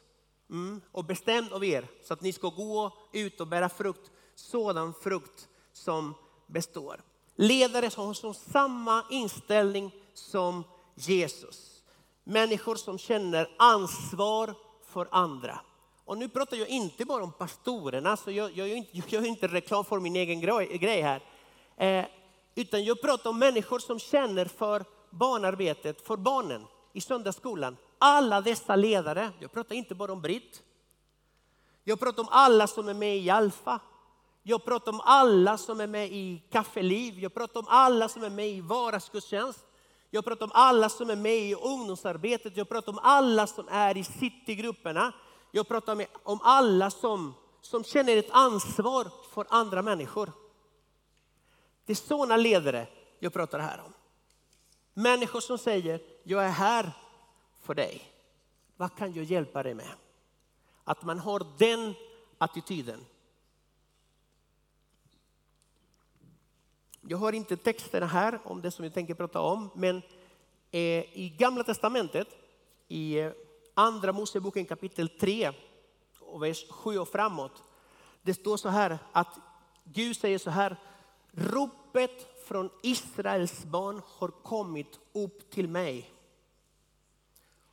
Mm. 0.51 0.81
Och 0.93 1.05
bestämd 1.05 1.53
av 1.53 1.65
er 1.65 1.87
så 2.03 2.15
att 2.15 2.21
ni 2.21 2.33
ska 2.33 2.49
gå 2.49 2.93
ut 3.13 3.41
och 3.41 3.47
bära 3.47 3.69
frukt, 3.69 4.11
sådan 4.35 4.95
frukt 5.03 5.49
som 5.73 6.15
består. 6.47 7.03
Ledare 7.37 7.91
som 7.91 8.07
har 8.07 8.33
samma 8.33 9.05
inställning 9.11 9.91
som 10.15 10.65
Jesus. 10.95 11.83
Människor 12.25 12.77
som 12.77 12.99
känner 12.99 13.51
ansvar 13.59 14.55
för 14.85 15.09
andra. 15.11 15.61
Och 16.05 16.19
nu 16.19 16.29
pratar 16.29 16.57
jag 16.57 16.69
inte 16.69 17.05
bara 17.05 17.23
om 17.23 17.33
pastorerna, 17.33 18.17
så 18.17 18.31
jag, 18.31 18.57
jag, 18.57 18.69
jag, 18.69 18.87
jag 18.93 19.09
gör 19.09 19.27
inte 19.27 19.47
reklam 19.49 19.85
för 19.85 20.01
min 20.01 20.17
egen 20.17 20.41
grej 20.41 21.01
här. 21.01 21.23
Eh, 21.77 22.05
utan 22.55 22.85
jag 22.85 23.01
pratar 23.01 23.31
om 23.31 23.39
människor 23.39 23.79
som 23.79 23.99
känner 23.99 24.45
för 24.45 24.85
barnarbetet, 25.13 26.07
för 26.07 26.17
barnen 26.17 26.67
i 26.93 27.01
söndagsskolan. 27.01 27.77
Alla 27.99 28.41
dessa 28.41 28.77
ledare, 28.77 29.31
jag 29.39 29.53
pratar 29.53 29.75
inte 29.75 29.95
bara 29.95 30.13
om 30.13 30.21
Britt. 30.21 30.63
Jag 31.85 32.01
pratar 32.01 32.23
om 32.23 32.29
alla 32.31 32.67
som 32.67 32.89
är 32.89 32.95
med 32.95 33.17
i 33.17 33.31
Alfa. 33.31 33.81
Jag 34.43 34.65
pratar 34.65 34.93
om 34.93 35.01
alla 35.05 35.59
som 35.59 35.81
är 35.81 35.87
med 35.87 36.13
i 36.13 36.43
Kaffeliv. 36.51 37.19
Jag 37.19 37.35
pratar 37.35 37.61
om 37.61 37.67
alla 37.69 38.09
som 38.09 38.25
är 38.25 38.31
med 38.31 38.49
i 38.49 38.61
vardagsgudstjänst. 38.61 39.67
Jag 40.11 40.25
pratar 40.25 40.47
om 40.47 40.53
alla 40.55 40.89
som 40.89 41.11
är 41.11 41.17
med 41.17 41.39
i 41.39 41.55
ungdomsarbetet. 41.55 42.57
Jag 42.57 42.69
pratar 42.69 42.93
om 42.93 42.99
alla 43.03 43.47
som 43.47 43.69
är 43.69 43.97
i 43.97 44.05
citygrupperna. 44.05 45.13
Jag 45.51 45.69
pratar 45.69 46.07
om 46.23 46.41
alla 46.43 46.91
som, 46.91 47.35
som 47.61 47.85
känner 47.85 48.17
ett 48.17 48.31
ansvar 48.31 49.07
för 49.35 49.47
andra 49.51 49.83
människor. 49.83 50.33
Det 51.87 51.93
är 51.93 51.97
sådana 51.97 52.37
ledare 52.37 52.87
jag 53.19 53.33
pratar 53.33 53.59
här 53.59 53.81
om. 53.87 53.93
Människor 54.95 55.41
som 55.41 55.59
säger, 55.59 56.01
jag 56.23 56.45
är 56.45 56.51
här 56.51 56.93
för 57.61 57.75
dig. 57.75 58.03
Vad 58.77 58.97
kan 58.97 59.13
jag 59.13 59.25
hjälpa 59.25 59.63
dig 59.63 59.75
med? 59.75 59.91
Att 60.85 61.03
man 61.03 61.19
har 61.19 61.47
den 61.59 61.95
attityden. 62.39 63.05
Jag 67.01 67.19
har 67.19 67.33
inte 67.33 67.57
texterna 67.57 68.07
här 68.07 68.41
om 68.45 68.63
det 68.63 68.71
som 68.71 68.85
jag 68.85 68.95
tänker 68.95 69.15
prata 69.15 69.41
om, 69.41 69.71
men 69.75 69.97
eh, 70.71 71.19
i 71.19 71.35
Gamla 71.39 71.65
Testamentet, 71.65 72.29
i 72.89 73.19
eh, 73.19 73.33
Andra 73.75 74.13
Moseboken 74.13 74.65
kapitel 74.65 75.09
3, 75.09 75.53
och 76.21 76.43
vers 76.43 76.67
7 76.71 76.99
och 76.99 77.09
framåt. 77.09 77.63
Det 78.23 78.35
står 78.35 78.57
så 78.57 78.69
här 78.69 78.99
att 79.13 79.39
Gud 79.85 80.17
säger 80.17 80.39
så 80.39 80.51
här, 80.51 80.77
ropet 81.31 82.32
från 82.47 82.71
Israels 82.83 83.65
barn 83.65 84.03
har 84.07 84.29
kommit 84.29 84.99
upp 85.13 85.51
till 85.51 85.69
mig. 85.69 86.11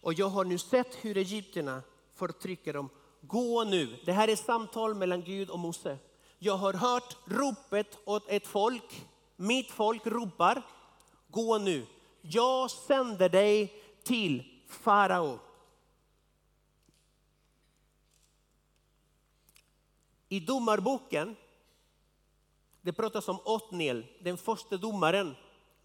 Och 0.02 0.14
jag 0.14 0.30
har 0.30 0.44
nu 0.46 0.58
sett 0.58 0.96
hur 0.96 1.18
egyptierna 1.18 1.82
förtrycker 2.16 2.74
dem. 2.74 2.90
Gå 3.22 3.64
nu, 3.64 4.00
det 4.06 4.12
här 4.12 4.28
är 4.28 4.36
samtal 4.36 4.96
mellan 4.96 5.22
Gud 5.22 5.50
och 5.50 5.60
Mose. 5.60 5.98
Jag 6.40 6.58
har 6.58 6.74
hört 6.74 7.18
ropet 7.26 7.98
åt 8.06 8.30
ett 8.30 8.48
folk, 8.48 9.08
mitt 9.36 9.72
folk 9.72 10.08
ropar, 10.08 10.62
gå 11.28 11.58
nu. 11.58 11.86
Jag 12.22 12.72
sänder 12.72 13.30
dig 13.30 13.84
till 14.04 14.62
farao. 14.68 15.40
I 20.30 20.40
domarboken, 20.40 21.36
det 22.82 22.94
pratas 22.94 23.28
om 23.28 23.40
Otniel, 23.46 24.06
den 24.20 24.38
första 24.38 24.78
domaren. 24.78 25.36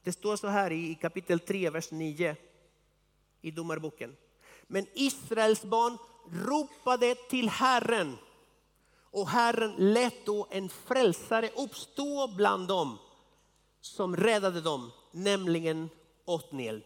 Det 0.02 0.12
står 0.12 0.36
så 0.36 0.48
här 0.48 0.72
i 0.72 0.94
kapitel 0.94 1.40
3, 1.40 1.70
vers 1.70 1.90
9 1.90 2.36
i 3.40 3.50
domarboken. 3.50 4.16
Men 4.66 4.86
Israels 4.94 5.62
barn 5.62 5.98
ropade 6.30 7.14
till 7.14 7.48
Herren 7.48 8.16
och 8.96 9.28
Herren 9.28 9.74
lät 9.78 10.26
då 10.26 10.46
en 10.50 10.68
frälsare 10.68 11.50
uppstå 11.56 12.28
bland 12.36 12.68
dem 12.68 12.98
som 13.80 14.16
räddade 14.16 14.60
dem, 14.60 14.90
nämligen 15.10 15.90
Otniel. 16.24 16.84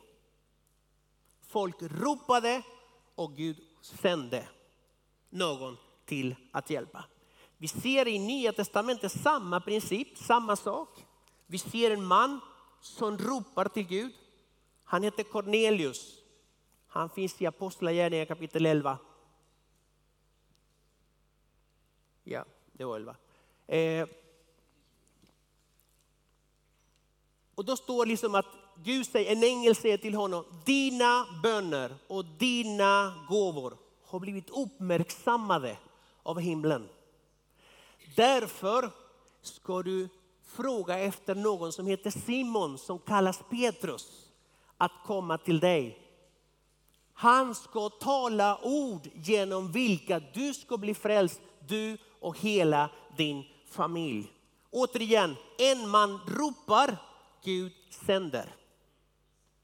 Folk 1.46 1.76
ropade 1.80 2.62
och 3.14 3.36
Gud 3.36 3.56
sände 3.82 4.48
någon 5.30 5.76
till 6.04 6.36
att 6.52 6.70
hjälpa. 6.70 7.04
Vi 7.58 7.68
ser 7.68 8.08
i 8.08 8.18
Nya 8.18 8.52
Testamentet 8.52 9.12
samma 9.12 9.60
princip, 9.60 10.18
samma 10.18 10.56
sak. 10.56 11.04
Vi 11.46 11.58
ser 11.58 11.90
en 11.90 12.04
man 12.04 12.40
som 12.80 13.18
ropar 13.18 13.68
till 13.68 13.86
Gud. 13.86 14.12
Han 14.84 15.02
heter 15.02 15.22
Cornelius. 15.22 16.14
Han 16.86 17.10
finns 17.10 17.42
i 17.42 17.46
Apostlagärningarna 17.46 18.26
kapitel 18.26 18.66
11. 18.66 18.98
Ja, 22.24 22.44
det 22.72 22.84
var 22.84 22.96
11. 22.96 23.16
Eh, 23.66 24.08
och 27.54 27.64
då 27.64 27.76
står 27.76 28.04
det 28.04 28.10
liksom 28.10 28.34
att 28.34 28.46
Gud 28.76 29.06
säger, 29.06 29.32
en 29.32 29.42
ängel 29.42 29.74
säger 29.74 29.98
till 29.98 30.14
honom, 30.14 30.44
dina 30.64 31.26
böner 31.42 31.94
och 32.06 32.24
dina 32.24 33.26
gåvor 33.28 33.76
har 34.04 34.20
blivit 34.20 34.50
uppmärksammade 34.50 35.78
av 36.22 36.40
himlen. 36.40 36.88
Därför 38.18 38.90
ska 39.42 39.82
du 39.82 40.08
fråga 40.46 40.98
efter 40.98 41.34
någon 41.34 41.72
som 41.72 41.86
heter 41.86 42.10
Simon 42.10 42.78
som 42.78 42.98
kallas 42.98 43.40
Petrus 43.50 44.08
att 44.76 44.92
komma 45.06 45.38
till 45.38 45.60
dig. 45.60 45.98
Han 47.12 47.54
ska 47.54 47.88
tala 47.88 48.58
ord 48.62 49.08
genom 49.14 49.72
vilka 49.72 50.20
du 50.34 50.54
ska 50.54 50.76
bli 50.76 50.94
frälst, 50.94 51.40
du 51.68 51.98
och 52.20 52.38
hela 52.38 52.90
din 53.16 53.44
familj. 53.66 54.32
Återigen, 54.70 55.36
en 55.58 55.88
man 55.88 56.20
ropar, 56.26 56.96
Gud 57.44 57.72
sänder. 58.06 58.54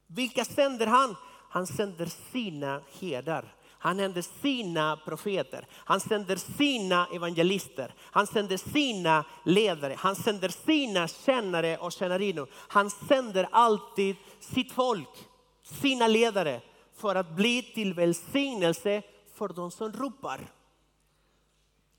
Vilka 0.07 0.45
sänder 0.45 0.87
han? 0.87 1.17
Han 1.51 1.67
sänder 1.67 2.07
sina 2.33 2.83
herdar. 3.01 3.54
Han 3.85 3.97
sänder 3.97 4.23
sina 4.23 4.97
profeter, 4.97 5.67
han 5.73 6.01
sänder 6.01 6.37
sina 6.37 7.07
evangelister, 7.13 7.95
han 8.01 8.27
sänder 8.27 8.57
sina 8.57 9.25
ledare, 9.45 9.95
han 9.99 10.17
sänder 10.17 10.49
sina 10.49 11.09
kännare 11.09 11.79
och 11.79 11.93
tjänarinnor. 11.93 12.49
Han 12.55 12.91
sänder 12.91 13.49
alltid 13.51 14.17
sitt 14.41 14.73
folk, 14.73 15.29
sina 15.63 16.09
ledare 16.09 16.61
för 16.95 17.15
att 17.15 17.37
bli 17.37 17.63
till 17.63 17.95
välsignelse 17.95 19.03
för 19.35 19.49
de 19.49 19.71
som 19.71 19.93
ropar. 19.93 20.53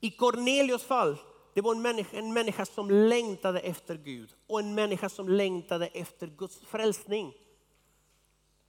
I 0.00 0.10
Cornelius 0.10 0.84
fall, 0.84 1.16
det 1.54 1.60
var 1.60 1.74
en 1.74 1.82
människa, 1.82 2.16
en 2.16 2.32
människa 2.32 2.64
som 2.64 2.90
längtade 2.90 3.60
efter 3.60 3.94
Gud 3.94 4.30
och 4.46 4.60
en 4.60 4.74
människa 4.74 5.08
som 5.08 5.28
längtade 5.28 5.86
efter 5.86 6.26
Guds 6.26 6.60
frälsning. 6.60 7.32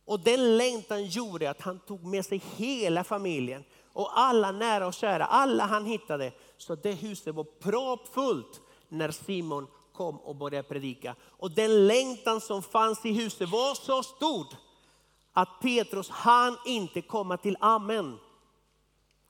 Och 0.07 0.19
den 0.19 0.57
längtan 0.57 1.05
gjorde 1.05 1.49
att 1.49 1.61
han 1.61 1.79
tog 1.79 2.03
med 2.05 2.25
sig 2.25 2.41
hela 2.55 3.03
familjen 3.03 3.63
och 3.93 4.19
alla 4.19 4.51
nära 4.51 4.87
och 4.87 4.93
kära, 4.93 5.25
alla 5.25 5.65
han 5.65 5.85
hittade. 5.85 6.31
Så 6.57 6.75
det 6.75 6.91
huset 6.91 7.35
var 7.35 7.43
proppfullt 7.43 8.61
när 8.89 9.11
Simon 9.11 9.67
kom 9.93 10.17
och 10.17 10.35
började 10.35 10.67
predika. 10.67 11.15
Och 11.23 11.51
den 11.51 11.87
längtan 11.87 12.41
som 12.41 12.63
fanns 12.63 13.05
i 13.05 13.11
huset 13.11 13.49
var 13.49 13.75
så 13.75 14.03
stor 14.03 14.47
att 15.33 15.59
Petrus 15.61 16.09
han 16.09 16.57
inte 16.65 17.01
komma 17.01 17.37
till 17.37 17.57
amen. 17.59 18.17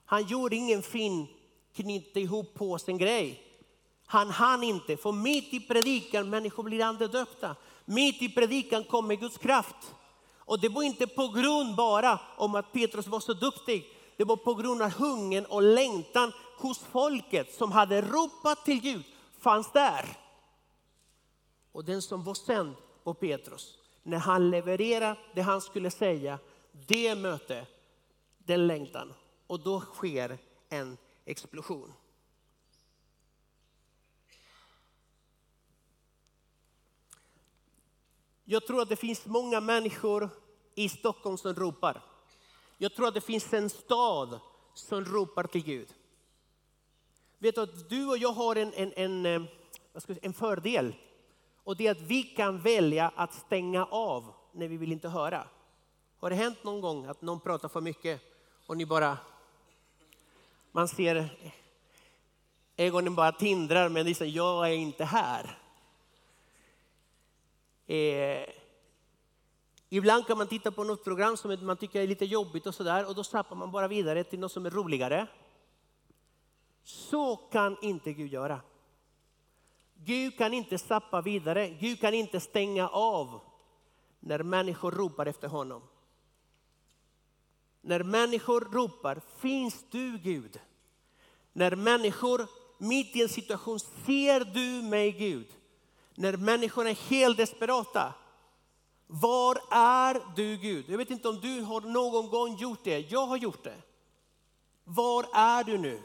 Han 0.04 0.26
gjorde 0.26 0.56
ingen 0.56 0.82
fin 0.82 1.26
knyta 1.74 2.20
ihop 2.20 2.54
påsen 2.54 2.98
grej. 2.98 3.42
Han 4.06 4.30
hann 4.30 4.62
inte, 4.62 4.96
för 4.96 5.12
mitt 5.12 5.54
i 5.54 5.60
predikan 5.60 6.30
människor 6.30 6.62
blir 6.62 6.84
andedöpta. 6.84 7.56
Mitt 7.84 8.22
i 8.22 8.28
predikan 8.28 8.84
kommer 8.84 9.14
Guds 9.14 9.38
kraft. 9.38 9.94
Och 10.48 10.60
det 10.60 10.68
var 10.68 10.82
inte 10.82 11.06
på 11.06 11.28
grund 11.28 11.76
bara 11.76 12.20
om 12.36 12.54
att 12.54 12.72
Petrus 12.72 13.06
var 13.06 13.20
så 13.20 13.32
duktig. 13.32 13.84
Det 14.16 14.24
var 14.24 14.36
på 14.36 14.54
grund 14.54 14.82
av 14.82 14.90
hungern 14.90 15.44
och 15.44 15.62
längtan 15.62 16.32
hos 16.58 16.78
folket 16.78 17.54
som 17.54 17.72
hade 17.72 18.02
ropat 18.02 18.64
till 18.64 18.80
Gud 18.80 19.04
fanns 19.38 19.72
där. 19.72 20.16
Och 21.72 21.84
den 21.84 22.02
som 22.02 22.24
var 22.24 22.34
sänd 22.34 22.74
var 23.02 23.14
Petrus. 23.14 23.78
När 24.02 24.18
han 24.18 24.50
levererade 24.50 25.16
det 25.34 25.42
han 25.42 25.60
skulle 25.60 25.90
säga, 25.90 26.38
det 26.72 27.14
möte, 27.14 27.66
den 28.38 28.66
längtan. 28.66 29.14
Och 29.46 29.60
då 29.60 29.80
sker 29.80 30.38
en 30.68 30.96
explosion. 31.24 31.92
Jag 38.50 38.66
tror 38.66 38.82
att 38.82 38.88
det 38.88 38.96
finns 38.96 39.26
många 39.26 39.60
människor 39.60 40.30
i 40.74 40.88
Stockholm 40.88 41.38
som 41.38 41.54
ropar. 41.54 42.02
Jag 42.78 42.94
tror 42.94 43.08
att 43.08 43.14
det 43.14 43.20
finns 43.20 43.52
en 43.52 43.70
stad 43.70 44.40
som 44.74 45.04
ropar 45.04 45.44
till 45.44 45.64
Gud. 45.64 45.94
Vet 47.38 47.54
du 47.54 47.60
att 47.60 47.88
du 47.88 48.06
och 48.06 48.18
jag 48.18 48.32
har 48.32 48.56
en, 48.56 48.72
en, 48.72 48.92
en, 48.96 49.26
eh, 49.26 49.42
en 50.22 50.32
fördel. 50.32 50.94
Och 51.64 51.76
det 51.76 51.86
är 51.86 51.90
att 51.90 52.00
vi 52.00 52.22
kan 52.22 52.60
välja 52.60 53.12
att 53.16 53.34
stänga 53.34 53.84
av 53.84 54.32
när 54.52 54.68
vi 54.68 54.76
vill 54.76 54.92
inte 54.92 55.08
höra. 55.08 55.46
Har 56.18 56.30
det 56.30 56.36
hänt 56.36 56.64
någon 56.64 56.80
gång 56.80 57.06
att 57.06 57.22
någon 57.22 57.40
pratar 57.40 57.68
för 57.68 57.80
mycket 57.80 58.20
och 58.66 58.76
ni 58.76 58.86
bara... 58.86 59.18
Man 60.72 60.88
ser 60.88 61.16
eh, 61.16 61.52
ögonen 62.76 63.14
bara 63.14 63.32
tindrar 63.32 63.88
men 63.88 64.06
liksom, 64.06 64.28
jag 64.28 64.68
är 64.68 64.76
inte 64.76 65.04
här. 65.04 65.57
Eh, 67.88 68.44
ibland 69.88 70.26
kan 70.26 70.38
man 70.38 70.46
titta 70.46 70.70
på 70.70 70.84
något 70.84 71.04
program 71.04 71.36
som 71.36 71.66
man 71.66 71.76
tycker 71.76 72.02
är 72.02 72.06
lite 72.06 72.24
jobbigt 72.24 72.66
och 72.66 72.74
sådär 72.74 73.08
och 73.08 73.14
då 73.14 73.24
snappar 73.24 73.56
man 73.56 73.70
bara 73.70 73.88
vidare 73.88 74.24
till 74.24 74.38
något 74.38 74.52
som 74.52 74.66
är 74.66 74.70
roligare. 74.70 75.26
Så 76.84 77.36
kan 77.36 77.76
inte 77.82 78.12
Gud 78.12 78.32
göra. 78.32 78.60
Gud 79.94 80.38
kan 80.38 80.54
inte 80.54 80.78
sappa 80.78 81.20
vidare, 81.20 81.68
Gud 81.68 82.00
kan 82.00 82.14
inte 82.14 82.40
stänga 82.40 82.88
av 82.88 83.40
när 84.20 84.42
människor 84.42 84.92
ropar 84.92 85.26
efter 85.26 85.48
honom. 85.48 85.82
När 87.80 88.02
människor 88.02 88.60
ropar, 88.60 89.20
finns 89.36 89.84
du 89.90 90.18
Gud? 90.18 90.60
När 91.52 91.76
människor 91.76 92.46
mitt 92.78 93.16
i 93.16 93.22
en 93.22 93.28
situation, 93.28 93.78
ser 93.80 94.44
du 94.44 94.88
mig 94.88 95.12
Gud? 95.12 95.46
När 96.18 96.36
människor 96.36 96.86
är 96.86 96.94
helt 96.94 97.36
desperata. 97.36 98.14
Var 99.06 99.58
är 99.70 100.22
du 100.36 100.56
Gud? 100.56 100.84
Jag 100.88 100.98
vet 100.98 101.10
inte 101.10 101.28
om 101.28 101.40
du 101.40 101.60
har 101.60 101.80
någon 101.80 102.28
gång 102.28 102.56
gjort 102.56 102.84
det, 102.84 102.98
jag 102.98 103.26
har 103.26 103.36
gjort 103.36 103.64
det. 103.64 103.76
Var 104.84 105.26
är 105.32 105.64
du 105.64 105.78
nu? 105.78 106.02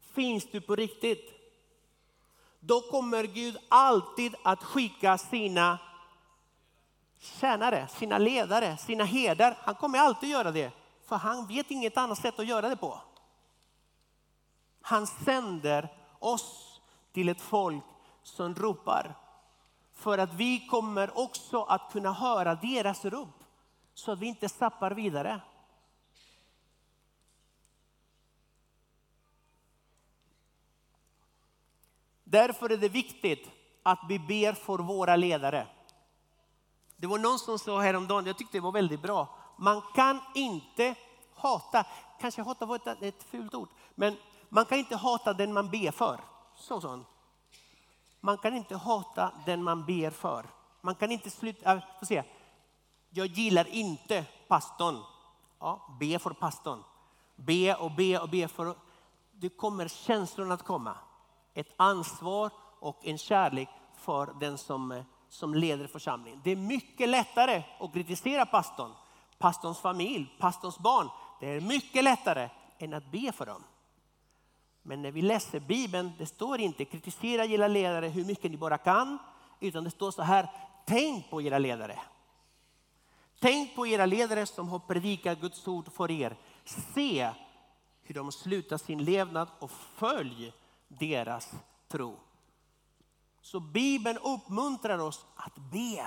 Finns 0.00 0.46
du 0.50 0.60
på 0.60 0.76
riktigt? 0.76 1.30
Då 2.60 2.80
kommer 2.80 3.24
Gud 3.24 3.56
alltid 3.68 4.34
att 4.42 4.62
skicka 4.62 5.18
sina 5.18 5.78
tjänare, 7.18 7.88
sina 7.88 8.18
ledare, 8.18 8.76
sina 8.76 9.04
herdar. 9.04 9.58
Han 9.60 9.74
kommer 9.74 9.98
alltid 9.98 10.28
göra 10.28 10.50
det, 10.50 10.72
för 11.04 11.16
han 11.16 11.46
vet 11.46 11.70
inget 11.70 11.96
annat 11.96 12.18
sätt 12.18 12.38
att 12.38 12.46
göra 12.46 12.68
det 12.68 12.76
på. 12.76 13.00
Han 14.80 15.06
sänder 15.06 15.88
oss 16.18 16.80
till 17.12 17.28
ett 17.28 17.40
folk 17.40 17.84
som 18.22 18.54
ropar. 18.54 19.14
För 19.94 20.18
att 20.18 20.34
vi 20.34 20.66
kommer 20.66 21.18
också 21.18 21.62
att 21.62 21.92
kunna 21.92 22.12
höra 22.12 22.54
deras 22.54 23.04
rop. 23.04 23.44
Så 23.94 24.12
att 24.12 24.18
vi 24.18 24.26
inte 24.26 24.48
stappar 24.48 24.90
vidare. 24.90 25.40
Därför 32.24 32.72
är 32.72 32.76
det 32.76 32.88
viktigt 32.88 33.50
att 33.82 33.98
vi 34.08 34.18
ber 34.18 34.52
för 34.52 34.78
våra 34.78 35.16
ledare. 35.16 35.66
Det 36.96 37.06
var 37.06 37.18
någon 37.18 37.38
som 37.38 37.58
sa 37.58 37.80
häromdagen, 37.80 38.26
jag 38.26 38.38
tyckte 38.38 38.56
det 38.56 38.62
var 38.62 38.72
väldigt 38.72 39.02
bra. 39.02 39.38
Man 39.56 39.82
kan 39.94 40.20
inte 40.34 40.94
hata, 41.34 41.84
kanske 42.20 42.42
hata 42.42 42.66
var 42.66 42.76
ett, 42.76 43.02
ett 43.02 43.22
fult 43.22 43.54
ord, 43.54 43.68
men 43.94 44.16
man 44.48 44.64
kan 44.64 44.78
inte 44.78 44.96
hata 44.96 45.32
den 45.32 45.52
man 45.52 45.70
ber 45.70 45.90
för. 45.90 46.20
Så 46.56 46.80
sa. 46.80 47.00
Man 48.24 48.38
kan 48.38 48.56
inte 48.56 48.76
hata 48.76 49.32
den 49.46 49.62
man 49.62 49.84
ber 49.84 50.10
för. 50.10 50.46
Man 50.80 50.94
kan 50.94 51.10
inte 51.10 51.30
sluta, 51.30 51.72
äh, 51.72 51.82
får 51.98 52.06
se. 52.06 52.22
Jag 53.10 53.26
gillar 53.26 53.68
inte 53.68 54.24
pastorn. 54.48 54.98
Ja, 55.58 55.96
be 56.00 56.18
för 56.18 56.30
pastorn. 56.30 56.82
Be 57.36 57.74
och 57.74 57.90
be 57.90 58.18
och 58.18 58.28
be 58.28 58.48
för. 58.48 58.74
Det 59.32 59.48
kommer 59.48 59.88
känslorna 59.88 60.54
att 60.54 60.62
komma. 60.62 60.96
Ett 61.54 61.72
ansvar 61.76 62.50
och 62.80 63.06
en 63.06 63.18
kärlek 63.18 63.68
för 63.96 64.34
den 64.40 64.58
som, 64.58 64.92
eh, 64.92 65.04
som 65.28 65.54
leder 65.54 65.86
församlingen. 65.86 66.40
Det 66.44 66.50
är 66.50 66.56
mycket 66.56 67.08
lättare 67.08 67.62
att 67.80 67.92
kritisera 67.92 68.46
pastorn, 68.46 68.92
pastorns 69.38 69.78
familj, 69.78 70.36
pastorns 70.38 70.78
barn. 70.78 71.08
Det 71.40 71.46
är 71.46 71.60
mycket 71.60 72.04
lättare 72.04 72.48
än 72.78 72.94
att 72.94 73.10
be 73.10 73.32
för 73.32 73.46
dem. 73.46 73.64
Men 74.82 75.02
när 75.02 75.10
vi 75.10 75.22
läser 75.22 75.60
Bibeln, 75.60 76.12
det 76.18 76.26
står 76.26 76.60
inte 76.60 76.84
kritisera 76.84 77.44
era 77.44 77.68
ledare 77.68 78.08
hur 78.08 78.24
mycket 78.24 78.50
ni 78.50 78.56
bara 78.56 78.78
kan, 78.78 79.18
utan 79.60 79.84
det 79.84 79.90
står 79.90 80.10
så 80.10 80.22
här, 80.22 80.50
tänk 80.86 81.30
på 81.30 81.42
era 81.42 81.58
ledare. 81.58 81.98
Tänk 83.38 83.74
på 83.74 83.86
era 83.86 84.06
ledare 84.06 84.46
som 84.46 84.68
har 84.68 84.78
predikat 84.78 85.40
Guds 85.40 85.68
ord 85.68 85.92
för 85.92 86.10
er. 86.10 86.36
Se 86.64 87.30
hur 88.02 88.14
de 88.14 88.32
slutar 88.32 88.78
sin 88.78 89.04
levnad 89.04 89.48
och 89.58 89.70
följ 89.70 90.52
deras 90.88 91.52
tro. 91.88 92.16
Så 93.40 93.60
Bibeln 93.60 94.18
uppmuntrar 94.18 94.98
oss 94.98 95.26
att 95.36 95.56
be 95.56 96.06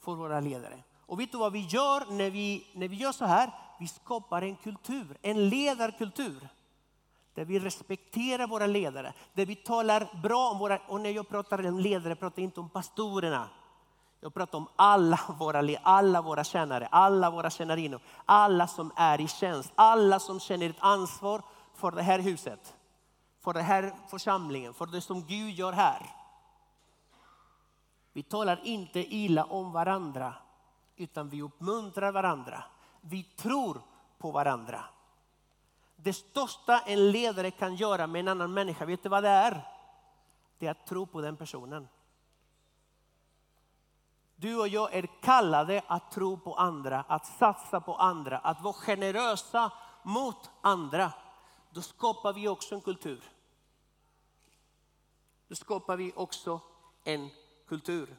för 0.00 0.14
våra 0.14 0.40
ledare. 0.40 0.82
Och 1.06 1.20
vet 1.20 1.32
du 1.32 1.38
vad 1.38 1.52
vi 1.52 1.66
gör 1.66 2.10
när 2.10 2.30
vi, 2.30 2.66
när 2.72 2.88
vi 2.88 2.96
gör 2.96 3.12
så 3.12 3.24
här? 3.24 3.50
Vi 3.80 3.88
skapar 3.88 4.42
en 4.42 4.56
kultur, 4.56 5.18
en 5.22 5.48
ledarkultur 5.48 6.48
där 7.34 7.44
vi 7.44 7.58
respekterar 7.58 8.46
våra 8.46 8.66
ledare, 8.66 9.12
där 9.32 9.46
vi 9.46 9.56
talar 9.56 10.20
bra 10.22 10.50
om 10.50 10.58
våra, 10.58 10.78
och 10.88 11.00
när 11.00 11.10
jag 11.10 11.28
pratar 11.28 11.66
om 11.66 11.78
ledare 11.78 12.14
pratar 12.14 12.42
jag 12.42 12.46
inte 12.46 12.60
om 12.60 12.68
pastorerna. 12.68 13.48
Jag 14.20 14.34
pratar 14.34 14.58
om 14.58 14.68
alla 14.76 15.20
våra, 15.38 15.78
alla 15.82 16.22
våra 16.22 16.44
tjänare, 16.44 16.86
alla 16.86 17.30
våra 17.30 17.50
tjänarinnor, 17.50 18.00
alla 18.24 18.66
som 18.66 18.92
är 18.96 19.20
i 19.20 19.28
tjänst, 19.28 19.72
alla 19.74 20.18
som 20.18 20.40
känner 20.40 20.70
ett 20.70 20.76
ansvar 20.78 21.42
för 21.74 21.90
det 21.90 22.02
här 22.02 22.18
huset, 22.18 22.74
för 23.40 23.52
den 23.52 23.64
här 23.64 23.94
församlingen, 24.10 24.74
för 24.74 24.86
det 24.86 25.00
som 25.00 25.22
Gud 25.22 25.54
gör 25.54 25.72
här. 25.72 26.06
Vi 28.12 28.22
talar 28.22 28.60
inte 28.64 29.14
illa 29.14 29.44
om 29.44 29.72
varandra, 29.72 30.34
utan 30.96 31.28
vi 31.28 31.42
uppmuntrar 31.42 32.12
varandra. 32.12 32.64
Vi 33.00 33.22
tror 33.22 33.80
på 34.18 34.30
varandra. 34.30 34.84
Det 36.02 36.12
största 36.12 36.80
en 36.80 37.10
ledare 37.10 37.50
kan 37.50 37.76
göra 37.76 38.06
med 38.06 38.20
en 38.20 38.28
annan 38.28 38.52
människa, 38.52 38.84
vet 38.84 39.02
du 39.02 39.08
vad 39.08 39.22
det 39.22 39.28
är? 39.28 39.66
Det 40.58 40.66
är 40.66 40.70
att 40.70 40.86
tro 40.86 41.06
på 41.06 41.20
den 41.20 41.36
personen. 41.36 41.88
Du 44.36 44.58
och 44.58 44.68
jag 44.68 44.94
är 44.94 45.06
kallade 45.22 45.82
att 45.86 46.10
tro 46.10 46.38
på 46.38 46.54
andra, 46.54 47.04
att 47.08 47.26
satsa 47.26 47.80
på 47.80 47.94
andra, 47.94 48.38
att 48.38 48.62
vara 48.62 48.74
generösa 48.74 49.72
mot 50.02 50.50
andra. 50.60 51.12
Då 51.70 51.82
skapar 51.82 52.32
vi 52.32 52.48
också 52.48 52.74
en 52.74 52.80
kultur. 52.80 53.24
Då 55.48 55.54
skapar 55.54 55.96
vi 55.96 56.12
också 56.16 56.60
en 57.04 57.30
kultur. 57.68 58.16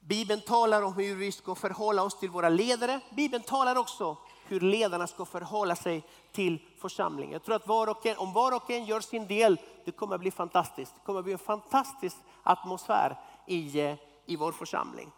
Bibeln 0.00 0.40
talar 0.40 0.82
om 0.82 0.94
hur 0.94 1.16
vi 1.16 1.32
ska 1.32 1.54
förhålla 1.54 2.02
oss 2.02 2.18
till 2.18 2.30
våra 2.30 2.48
ledare. 2.48 3.00
Bibeln 3.10 3.42
talar 3.42 3.76
också 3.76 4.16
hur 4.44 4.60
ledarna 4.60 5.06
ska 5.06 5.24
förhålla 5.24 5.76
sig 5.76 6.02
till 6.32 6.62
församlingen. 6.78 7.32
Jag 7.32 7.42
tror 7.42 7.54
att 7.54 7.66
var 7.66 7.86
och 7.86 8.06
en, 8.06 8.16
om 8.16 8.32
var 8.32 8.56
och 8.56 8.70
en 8.70 8.84
gör 8.84 9.00
sin 9.00 9.26
del, 9.26 9.60
det 9.84 9.92
kommer 9.92 10.18
bli 10.18 10.30
fantastiskt. 10.30 10.94
Det 10.94 11.00
kommer 11.00 11.22
bli 11.22 11.32
en 11.32 11.38
fantastisk 11.38 12.16
atmosfär 12.42 13.20
i, 13.46 13.80
eh, 13.80 13.96
i 14.26 14.36
vår 14.36 14.52
församling. 14.52 15.12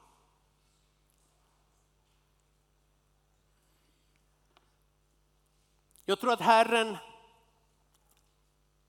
Jag 6.05 6.21
tror 6.21 6.33
att 6.33 6.41
Herren 6.41 6.97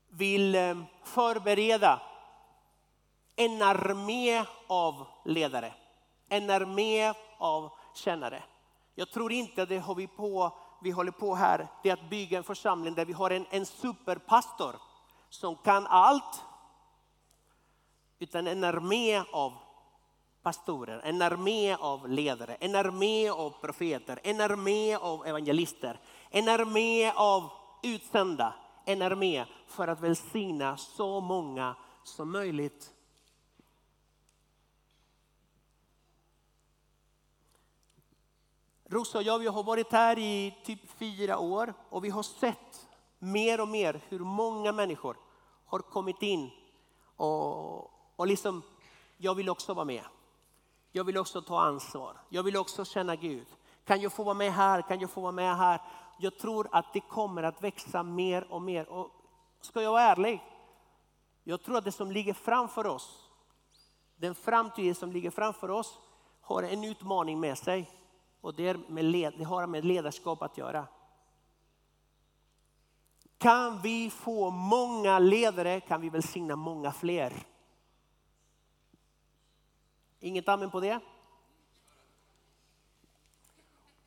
vill 0.09 0.55
eh, 0.55 0.77
förbereda 1.03 2.01
en 3.35 3.61
armé 3.61 4.45
av 4.67 5.07
ledare, 5.25 5.73
en 6.29 6.49
armé 6.49 7.13
av 7.37 7.69
kännare. 7.93 8.43
Jag 8.95 9.11
tror 9.11 9.31
inte 9.31 9.65
det 9.65 9.77
har 9.77 9.95
vi 9.95 10.07
på, 10.07 10.57
vi 10.81 10.91
håller 10.91 11.11
på 11.11 11.35
här, 11.35 11.67
det 11.83 11.89
är 11.89 11.93
att 11.93 12.09
bygga 12.09 12.37
en 12.37 12.43
församling 12.43 12.95
där 12.95 13.05
vi 13.05 13.13
har 13.13 13.31
en, 13.31 13.45
en 13.49 13.65
superpastor 13.65 14.75
som 15.29 15.55
kan 15.55 15.87
allt. 15.87 16.43
Utan 18.19 18.47
en 18.47 18.63
armé 18.63 19.23
av 19.31 19.53
pastorer, 20.43 21.01
en 21.03 21.21
armé 21.21 21.75
av 21.75 22.09
ledare, 22.09 22.55
en 22.55 22.75
armé 22.75 23.29
av 23.29 23.49
profeter, 23.61 24.19
en 24.23 24.41
armé 24.41 24.95
av 24.95 25.27
evangelister, 25.27 25.99
en 26.29 26.49
armé 26.49 27.11
av 27.11 27.49
utsända, 27.83 28.53
en 28.85 29.01
armé 29.01 29.45
för 29.67 29.87
att 29.87 29.99
välsigna 29.99 30.77
så 30.77 31.21
många 31.21 31.75
som 32.03 32.31
möjligt. 32.31 32.94
Rosa 38.89 39.17
och 39.17 39.23
jag 39.23 39.39
vi 39.39 39.47
har 39.47 39.63
varit 39.63 39.91
här 39.91 40.19
i 40.19 40.57
typ 40.63 40.89
fyra 40.89 41.37
år 41.37 41.73
och 41.89 42.05
vi 42.05 42.09
har 42.09 42.23
sett 42.23 42.87
mer 43.19 43.61
och 43.61 43.67
mer 43.67 44.01
hur 44.09 44.19
många 44.19 44.71
människor 44.71 45.17
har 45.65 45.79
kommit 45.79 46.21
in 46.21 46.51
och, 47.15 47.83
och 48.15 48.27
liksom, 48.27 48.61
jag 49.17 49.35
vill 49.35 49.49
också 49.49 49.73
vara 49.73 49.85
med. 49.85 50.03
Jag 50.91 51.03
vill 51.03 51.17
också 51.17 51.41
ta 51.41 51.61
ansvar. 51.61 52.17
Jag 52.29 52.43
vill 52.43 52.57
också 52.57 52.85
känna 52.85 53.15
Gud. 53.15 53.47
Kan 53.85 54.01
jag 54.01 54.13
få 54.13 54.23
vara 54.23 54.33
med 54.33 54.53
här? 54.53 54.81
Kan 54.81 54.99
jag 54.99 55.09
få 55.09 55.21
vara 55.21 55.31
med 55.31 55.57
här? 55.57 55.81
Jag 56.19 56.37
tror 56.37 56.67
att 56.71 56.93
det 56.93 56.99
kommer 56.99 57.43
att 57.43 57.63
växa 57.63 58.03
mer 58.03 58.51
och 58.51 58.61
mer. 58.61 58.89
Och 58.89 59.11
ska 59.61 59.81
jag 59.81 59.91
vara 59.91 60.01
ärlig? 60.01 60.43
Jag 61.43 61.63
tror 61.63 61.77
att 61.77 61.83
det 61.83 61.91
som 61.91 62.11
ligger 62.11 62.33
framför 62.33 62.87
oss, 62.87 63.29
den 64.15 64.35
framtid 64.35 64.97
som 64.97 65.11
ligger 65.11 65.31
framför 65.31 65.71
oss 65.71 65.99
har 66.41 66.63
en 66.63 66.83
utmaning 66.83 67.39
med 67.39 67.57
sig. 67.57 67.91
Och 68.45 68.53
det, 68.53 68.89
med 68.89 69.05
led, 69.05 69.33
det 69.37 69.43
har 69.43 69.67
med 69.67 69.85
ledarskap 69.85 70.41
att 70.41 70.57
göra. 70.57 70.87
Kan 73.37 73.81
vi 73.81 74.09
få 74.09 74.49
många 74.49 75.19
ledare 75.19 75.79
kan 75.79 76.01
vi 76.01 76.09
välsigna 76.09 76.55
många 76.55 76.91
fler. 76.91 77.33
Inget 80.19 80.49
amen 80.49 80.71
på 80.71 80.79
det? 80.79 80.99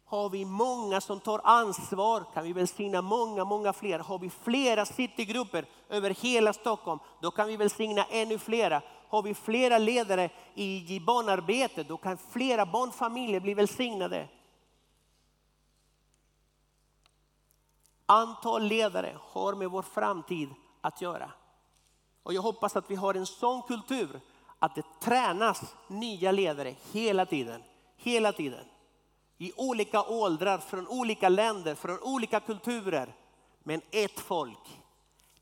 Har 0.05 0.31
vi 0.31 0.45
många 0.45 1.01
som 1.01 1.21
tar 1.21 1.41
ansvar 1.45 2.25
kan 2.35 2.45
vi 2.45 2.53
välsigna 2.53 3.03
många, 3.03 3.45
många 3.45 3.73
fler. 3.73 3.99
Har 3.99 4.19
vi 4.19 4.31
flera 4.31 4.87
citygrupper 4.87 5.67
över 5.89 6.11
hela 6.11 6.53
Stockholm, 6.53 7.01
då 7.21 7.31
kan 7.31 7.49
vi 7.49 7.57
välsigna 7.57 8.05
ännu 8.05 8.39
flera. 8.39 8.83
Har 9.09 9.23
vi 9.23 9.35
flera 9.35 9.79
ledare 9.79 10.31
i 10.55 11.01
barnarbetet 11.01 11.89
då 11.89 11.97
kan 11.97 12.19
flera 12.19 12.67
barnfamiljer 12.67 13.41
bli 13.41 13.55
välsignade. 13.55 14.29
Antal 18.07 18.63
ledare 18.63 19.19
har 19.21 19.55
med 19.55 19.71
vår 19.71 19.83
framtid 19.83 20.49
att 20.81 21.01
göra. 21.01 21.31
Och 22.23 22.35
jag 22.35 22.43
hoppas 22.43 22.77
att 22.77 22.91
vi 22.91 22.95
har 22.95 23.15
en 23.15 23.27
sån 23.27 23.63
kultur 23.63 24.21
att 24.59 24.75
det 24.75 25.01
tränas 25.01 25.77
nya 25.89 26.33
ledare 26.33 26.75
hela 26.93 27.27
tiden. 27.27 27.63
Hela 27.97 28.33
tiden. 28.33 28.65
I 29.39 29.53
olika 29.57 30.03
åldrar, 30.03 30.59
från 30.59 30.89
olika 30.89 31.29
länder, 31.29 31.75
från 31.75 31.99
olika 32.03 32.41
kulturer. 32.41 33.15
Men 33.63 33.81
ett 33.91 34.21
folk. 34.21 34.81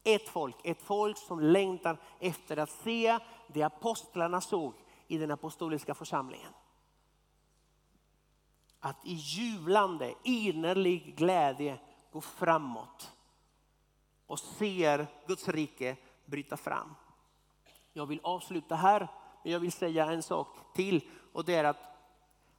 Ett 0.06 0.28
folk, 0.28 0.56
ett 0.64 0.82
folk 0.82 1.18
som 1.18 1.40
längtar 1.40 1.98
efter 2.20 2.56
att 2.56 2.70
se 2.70 3.18
det 3.46 3.62
apostlarna 3.62 4.40
såg 4.40 4.74
i 5.06 5.18
den 5.18 5.30
apostoliska 5.30 5.94
församlingen. 5.94 6.52
Att 8.80 9.06
i 9.06 9.12
jublande, 9.12 10.14
innerlig 10.22 11.16
glädje 11.16 11.78
gå 12.12 12.20
framåt 12.20 13.12
och 14.26 14.38
ser 14.38 15.06
Guds 15.26 15.48
rike 15.48 15.96
bryta 16.24 16.56
fram. 16.56 16.94
Jag 17.92 18.06
vill 18.06 18.20
avsluta 18.22 18.74
här, 18.74 19.08
men 19.42 19.52
jag 19.52 19.60
vill 19.60 19.72
säga 19.72 20.12
en 20.12 20.22
sak 20.22 20.56
till 20.74 21.08
och 21.32 21.44
det 21.44 21.54
är 21.54 21.64
att 21.64 21.96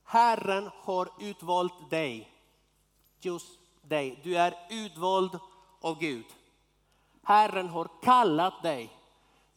Herren 0.03 0.69
har 0.73 1.09
utvalt 1.19 1.89
dig. 1.89 2.31
Just 3.19 3.59
dig. 3.81 4.19
Du 4.23 4.37
är 4.37 4.53
utvald 4.69 5.39
av 5.81 5.99
Gud. 5.99 6.25
Herren 7.27 7.69
har 7.69 7.87
kallat 8.01 8.61
dig. 8.61 8.97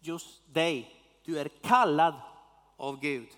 Just 0.00 0.54
dig. 0.54 1.02
Du 1.24 1.38
är 1.38 1.48
kallad 1.48 2.14
av 2.76 3.00
Gud. 3.00 3.28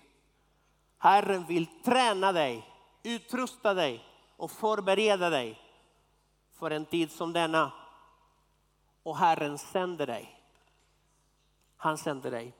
Herren 0.97 1.45
vill 1.45 1.67
träna 1.83 2.31
dig, 2.31 2.67
utrusta 3.03 3.73
dig 3.73 4.05
och 4.37 4.51
förbereda 4.51 5.29
dig 5.29 5.59
för 6.51 6.71
en 6.71 6.85
tid 6.85 7.11
som 7.11 7.33
denna. 7.33 7.71
Och 9.03 9.17
Herren 9.17 9.57
sänder 9.57 10.07
dig. 10.07 10.39
Han 11.77 11.97
sänder 11.97 12.31
dig 12.31 12.53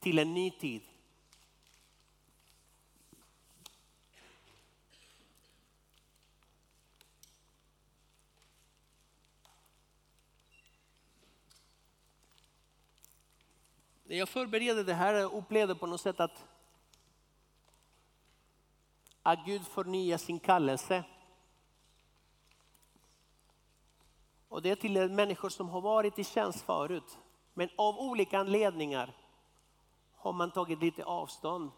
till 0.00 0.18
en 0.18 0.34
ny 0.34 0.50
tid. 0.50 0.82
När 14.08 14.16
jag 14.16 14.28
förberedde 14.28 14.84
det 14.84 14.94
här 14.94 15.34
upplevde 15.34 15.74
på 15.74 15.86
något 15.86 16.00
sätt 16.00 16.20
att, 16.20 16.46
att 19.22 19.44
Gud 19.44 19.66
förnyar 19.66 20.18
sin 20.18 20.38
kallelse. 20.38 21.04
Och 24.48 24.62
det 24.62 24.70
är 24.70 24.76
till 24.76 25.10
människor 25.10 25.48
som 25.48 25.68
har 25.68 25.80
varit 25.80 26.18
i 26.18 26.24
tjänst 26.24 26.60
förut. 26.60 27.18
Men 27.54 27.68
av 27.76 27.98
olika 27.98 28.38
anledningar 28.38 29.16
har 30.14 30.32
man 30.32 30.50
tagit 30.50 30.80
lite 30.80 31.04
avstånd. 31.04 31.70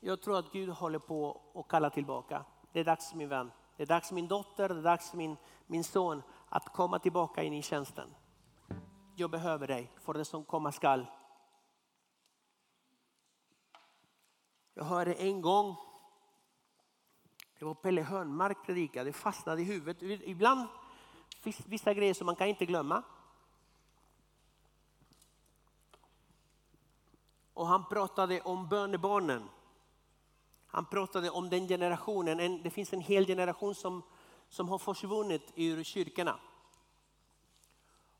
Jag 0.00 0.22
tror 0.22 0.38
att 0.38 0.52
Gud 0.52 0.68
håller 0.68 0.98
på 0.98 1.40
att 1.54 1.68
kalla 1.68 1.90
tillbaka. 1.90 2.44
Det 2.72 2.80
är 2.80 2.84
dags 2.84 3.14
min 3.14 3.28
vän. 3.28 3.52
Det 3.76 3.82
är 3.82 3.86
dags 3.86 4.12
min 4.12 4.28
dotter, 4.28 4.68
det 4.68 4.74
är 4.74 4.82
dags 4.82 5.14
min, 5.14 5.36
min 5.66 5.84
son 5.84 6.22
att 6.48 6.72
komma 6.72 6.98
tillbaka 6.98 7.42
in 7.42 7.52
i 7.52 7.62
tjänsten. 7.62 8.14
Jag 9.14 9.30
behöver 9.30 9.66
dig 9.66 9.92
för 9.96 10.14
det 10.14 10.24
som 10.24 10.44
komma 10.44 10.72
skall. 10.72 11.06
Jag 14.78 14.84
hörde 14.84 15.14
en 15.14 15.42
gång, 15.42 15.76
det 17.58 17.64
var 17.64 17.74
Pelle 17.74 18.02
Hörnmark 18.02 18.66
predikade, 18.66 19.08
det 19.08 19.12
fastnade 19.12 19.62
i 19.62 19.64
huvudet. 19.64 20.22
Ibland 20.24 20.68
finns 21.40 21.60
vissa 21.66 21.94
grejer 21.94 22.14
som 22.14 22.26
man 22.26 22.36
kan 22.36 22.48
inte 22.48 22.66
glömma. 22.66 23.02
Och 27.54 27.66
han 27.66 27.88
pratade 27.88 28.40
om 28.40 28.68
bönebarnen. 28.68 29.48
Han 30.66 30.84
pratade 30.84 31.30
om 31.30 31.50
den 31.50 31.68
generationen, 31.68 32.62
det 32.62 32.70
finns 32.70 32.92
en 32.92 33.00
hel 33.00 33.26
generation 33.26 33.74
som, 33.74 34.02
som 34.48 34.68
har 34.68 34.78
försvunnit 34.78 35.52
ur 35.54 35.84
kyrkorna. 35.84 36.38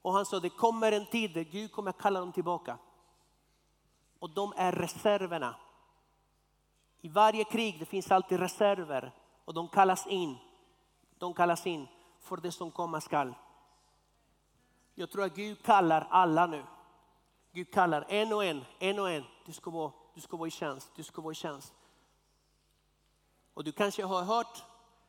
Och 0.02 0.12
han 0.12 0.26
sa 0.26 0.40
det 0.40 0.48
kommer 0.48 0.92
en 0.92 1.06
tid 1.06 1.34
där 1.34 1.44
Gud 1.44 1.72
kommer 1.72 1.92
kalla 1.92 2.20
dem 2.20 2.32
tillbaka. 2.32 2.78
Och 4.18 4.30
de 4.30 4.52
är 4.56 4.72
reserverna. 4.72 5.56
I 7.06 7.08
varje 7.08 7.44
krig 7.44 7.78
det 7.78 7.84
finns 7.84 8.10
alltid 8.10 8.40
reserver 8.40 9.12
och 9.44 9.54
de 9.54 9.68
kallas 9.68 10.06
in. 10.06 10.36
De 11.18 11.34
kallas 11.34 11.66
in 11.66 11.86
för 12.20 12.36
det 12.36 12.52
som 12.52 12.70
komma 12.70 13.00
skall. 13.00 13.34
Jag 14.94 15.10
tror 15.10 15.24
att 15.24 15.34
Gud 15.34 15.62
kallar 15.62 16.06
alla 16.10 16.46
nu. 16.46 16.64
Gud 17.52 17.72
kallar 17.72 18.06
en 18.08 18.32
och 18.32 18.44
en, 18.44 18.64
en 18.78 18.98
och 18.98 19.10
en. 19.10 19.24
Du 19.44 19.52
ska 19.52 19.70
vara, 19.70 19.92
du 20.14 20.20
ska 20.20 20.36
vara 20.36 20.48
i 20.48 20.50
tjänst, 20.50 20.90
du 20.96 21.02
ska 21.02 21.22
vara 21.22 21.32
i 21.32 21.34
tjänst. 21.34 21.74
Och 23.54 23.64
du 23.64 23.72
kanske 23.72 24.04
har 24.04 24.22
hört 24.22 24.64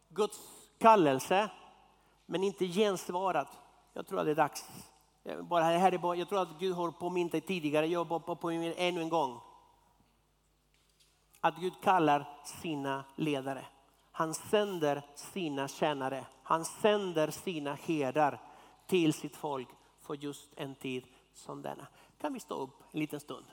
Guds 0.10 0.40
kallelse 0.78 1.50
men 2.26 2.44
inte 2.44 2.66
gensvarat. 2.66 3.50
Jag 3.94 4.08
tror 4.08 4.20
att 4.20 4.26
det 4.26 4.32
är 4.32 4.36
dags. 4.36 4.66
Bara 5.42 5.64
här 5.64 5.92
är 5.92 5.98
bara, 5.98 6.16
jag 6.16 6.30
tror 6.30 6.42
att 6.42 6.60
Gud 6.60 6.76
har 6.76 6.92
påmint 6.92 7.32
dig 7.32 7.42
tidigare, 7.42 7.88
jag 7.88 8.08
bara 8.08 8.36
påminner 8.36 8.74
ännu 8.78 9.02
en 9.02 9.10
gång. 9.10 9.42
Att 11.48 11.60
Gud 11.60 11.74
kallar 11.82 12.26
sina 12.44 13.04
ledare. 13.16 13.66
Han 14.12 14.34
sänder 14.34 15.02
sina 15.16 15.68
tjänare. 15.68 16.26
Han 16.44 16.66
sänder 16.66 17.32
sina 17.32 17.74
herdar 17.74 18.42
till 18.88 19.14
sitt 19.14 19.36
folk 19.36 19.68
för 20.00 20.14
just 20.14 20.50
en 20.56 20.76
tid 20.76 21.04
som 21.34 21.62
denna 21.62 21.88
kan 22.22 22.34
vi 22.34 22.40
stå 22.40 22.56
upp 22.56 22.84
en 22.92 23.00
liten 23.00 23.20
stund. 23.20 23.46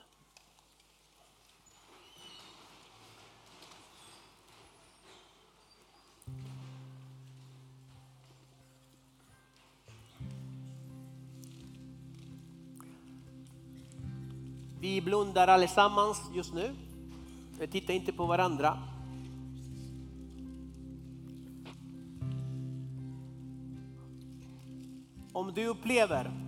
Vi 14.79 15.01
blundar 15.01 15.47
allesammans 15.47 16.31
just 16.33 16.53
nu. 16.53 16.84
Vi 17.59 17.67
tittar 17.67 17.93
inte 17.93 18.13
på 18.13 18.25
varandra. 18.25 18.79
Om 25.33 25.53
du 25.53 25.65
upplever 25.65 26.45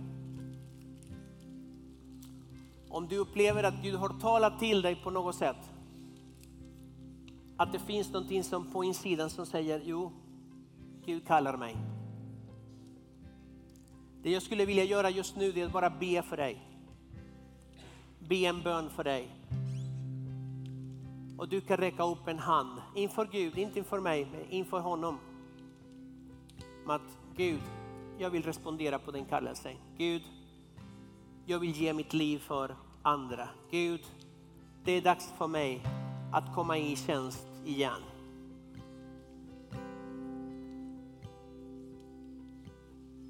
om 2.90 3.08
du 3.08 3.16
upplever 3.16 3.64
att 3.64 3.82
Gud 3.82 3.94
har 3.94 4.08
talat 4.08 4.58
till 4.58 4.82
dig 4.82 4.96
på 4.96 5.10
något 5.10 5.34
sätt. 5.34 5.70
Att 7.56 7.72
det 7.72 7.78
finns 7.78 8.12
någonting 8.12 8.44
som 8.44 8.72
på 8.72 8.84
insidan 8.84 9.30
som 9.30 9.46
säger, 9.46 9.82
jo, 9.84 10.12
Gud 11.04 11.26
kallar 11.26 11.56
mig. 11.56 11.76
Det 14.22 14.30
jag 14.30 14.42
skulle 14.42 14.64
vilja 14.64 14.84
göra 14.84 15.10
just 15.10 15.36
nu 15.36 15.60
är 15.60 15.66
att 15.66 15.72
bara 15.72 15.90
be 15.90 16.22
för 16.22 16.36
dig. 16.36 16.62
Be 18.18 18.36
en 18.36 18.62
bön 18.62 18.90
för 18.90 19.04
dig. 19.04 19.37
Och 21.38 21.48
du 21.48 21.60
kan 21.60 21.76
räcka 21.76 22.04
upp 22.04 22.28
en 22.28 22.38
hand 22.38 22.82
inför 22.94 23.26
Gud, 23.26 23.58
inte 23.58 23.78
inför 23.78 24.00
mig, 24.00 24.28
men 24.32 24.50
inför 24.50 24.80
honom. 24.80 25.18
Att 26.86 27.18
Gud, 27.36 27.60
jag 28.18 28.30
vill 28.30 28.42
respondera 28.42 28.98
på 28.98 29.10
din 29.10 29.24
kallelse. 29.24 29.76
Gud, 29.96 30.22
jag 31.46 31.58
vill 31.58 31.70
ge 31.70 31.92
mitt 31.92 32.12
liv 32.12 32.38
för 32.38 32.76
andra. 33.02 33.48
Gud, 33.70 34.00
det 34.84 34.92
är 34.92 35.02
dags 35.02 35.32
för 35.38 35.46
mig 35.46 35.82
att 36.32 36.54
komma 36.54 36.78
i 36.78 36.96
tjänst 36.96 37.46
igen. 37.64 38.02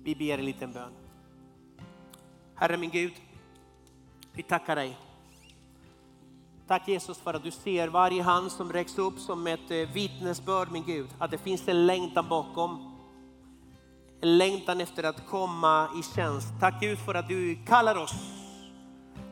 Vi 0.03 0.15
ber 0.15 0.39
en 0.39 0.45
liten 0.45 0.73
bön. 0.73 0.93
Herre 2.55 2.77
min 2.77 2.91
Gud, 2.91 3.13
Vi 4.33 4.43
tackar 4.43 4.77
dig. 4.77 5.08
Tack 6.69 6.89
Jesus 6.89 7.19
för 7.19 7.35
att 7.35 7.43
du 7.43 7.51
ser 7.51 7.89
varje 7.89 8.23
hand 8.23 8.53
som 8.53 8.73
räcks 8.73 8.99
upp 8.99 9.19
som 9.19 9.47
ett 9.47 9.71
eh, 9.71 9.77
vittnesbörd 9.77 10.71
min 10.71 10.85
Gud. 10.87 11.09
Att 11.19 11.31
det 11.31 11.39
finns 11.39 11.69
en 11.69 11.87
längtan 11.87 12.29
bakom. 12.29 12.97
En 14.21 14.39
längtan 14.39 14.81
efter 14.81 15.05
att 15.05 15.27
komma 15.27 15.89
i 16.01 16.15
tjänst. 16.15 16.49
Tack 16.61 16.81
Gud 16.81 16.99
för 16.99 17.15
att 17.15 17.29
du 17.29 17.59
kallar 17.67 17.97
oss 17.97 18.15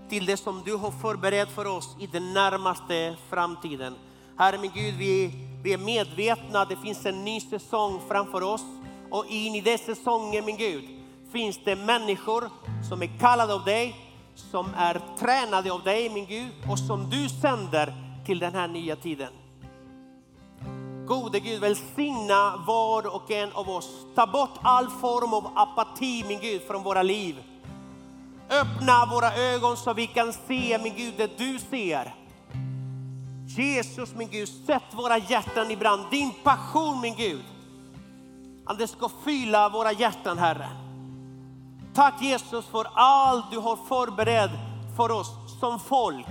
till 0.09 0.27
det 0.27 0.37
som 0.37 0.63
du 0.65 0.77
har 0.77 0.91
förberett 0.91 1.51
för 1.51 1.65
oss 1.67 1.97
i 2.01 2.07
den 2.07 2.33
närmaste 2.33 3.17
framtiden. 3.31 3.95
Herre 4.39 4.59
min 4.59 4.73
Gud, 4.75 4.95
vi, 4.95 5.31
vi 5.63 5.73
är 5.73 5.79
medvetna 5.79 6.61
att 6.61 6.69
det 6.69 6.77
finns 6.77 7.07
en 7.07 7.25
ny 7.25 7.41
säsong 7.41 8.01
framför 8.09 8.43
oss. 8.43 8.65
Och 9.11 9.27
in 9.27 9.55
i 9.55 9.61
den 9.61 9.79
säsongen 9.79 10.45
min 10.45 10.57
Gud 10.57 10.85
finns 11.33 11.61
det 11.65 11.77
människor 11.77 12.51
som 12.89 13.03
är 13.03 13.19
kallade 13.21 13.55
av 13.55 13.65
dig, 13.65 14.06
som 14.39 14.75
är 14.77 15.01
tränade 15.19 15.73
av 15.73 15.83
dig 15.83 16.11
min 16.11 16.27
Gud 16.27 16.53
och 16.71 16.79
som 16.79 17.11
du 17.11 17.29
sänder 17.29 17.95
till 18.27 18.39
den 18.39 18.55
här 18.55 18.69
nya 18.69 18.97
tiden. 18.97 19.33
Gode 21.07 21.41
Gud, 21.41 21.61
välsigna 21.61 22.65
var 22.67 23.15
och 23.15 23.31
en 23.31 23.53
av 23.53 23.69
oss. 23.69 23.91
Ta 24.15 24.27
bort 24.27 24.59
all 24.63 24.91
form 24.91 25.35
av 25.35 25.53
apati 25.55 26.25
min 26.29 26.41
Gud 26.41 26.63
från 26.63 26.83
våra 26.83 27.03
liv. 27.03 27.37
Öppna 28.51 29.07
våra 29.07 29.35
ögon 29.35 29.77
så 29.77 29.93
vi 29.93 30.07
kan 30.07 30.33
se 30.33 30.79
min 30.83 30.95
Gud 30.97 31.15
det 31.17 31.39
du 31.39 31.59
ser. 31.59 32.15
Jesus 33.47 34.15
min 34.15 34.29
Gud, 34.29 34.49
sätt 34.49 34.83
våra 34.93 35.19
hjärtan 35.19 35.71
i 35.71 35.77
brand. 35.77 36.03
Din 36.11 36.33
passion 36.43 37.01
min 37.01 37.15
Gud. 37.15 37.45
Att 38.65 38.79
det 38.79 38.89
ska 38.89 39.09
fylla 39.25 39.69
våra 39.69 39.93
hjärtan 39.93 40.39
Herre. 40.39 40.86
Tack 41.97 42.23
Jesus 42.23 42.67
för 42.67 42.87
allt 42.95 43.51
du 43.51 43.59
har 43.59 43.77
förberett 43.77 44.51
för 44.97 45.11
oss 45.11 45.31
som 45.61 45.81
folk. 45.81 46.27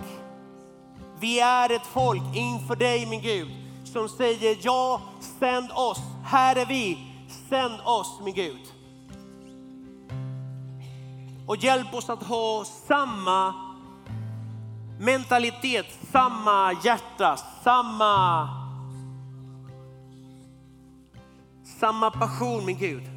Vi 1.19 1.39
är 1.39 1.71
ett 1.71 1.85
folk 1.85 2.21
inför 2.33 2.75
dig 2.75 3.05
min 3.05 3.21
Gud 3.21 3.47
som 3.85 4.09
säger 4.09 4.57
ja, 4.61 5.01
sänd 5.39 5.71
oss. 5.71 5.99
Här 6.23 6.55
är 6.55 6.65
vi, 6.65 6.97
sänd 7.49 7.79
oss 7.83 8.19
min 8.23 8.33
Gud. 8.33 8.61
Och 11.47 11.57
hjälp 11.57 11.93
oss 11.93 12.09
att 12.09 12.23
ha 12.23 12.65
samma 12.65 13.53
mentalitet, 14.99 15.99
samma 16.11 16.73
hjärta, 16.83 17.37
samma, 17.63 18.49
samma 21.79 22.11
passion 22.11 22.65
min 22.65 22.77
Gud. 22.77 23.14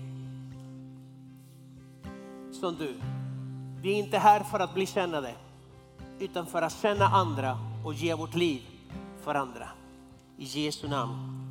Som 2.60 2.76
du. 2.76 2.94
Vi 3.82 3.92
är 3.92 3.98
inte 3.98 4.18
här 4.18 4.40
för 4.40 4.60
att 4.60 4.74
bli 4.74 4.86
kännade 4.86 5.34
utan 6.18 6.46
för 6.46 6.62
att 6.62 6.72
känna 6.82 7.04
andra 7.04 7.58
och 7.84 7.94
ge 7.94 8.14
vårt 8.14 8.34
liv 8.34 8.62
för 9.24 9.34
andra. 9.34 9.68
I 10.38 10.44
Jesu 10.44 10.88
namn. 10.88 11.47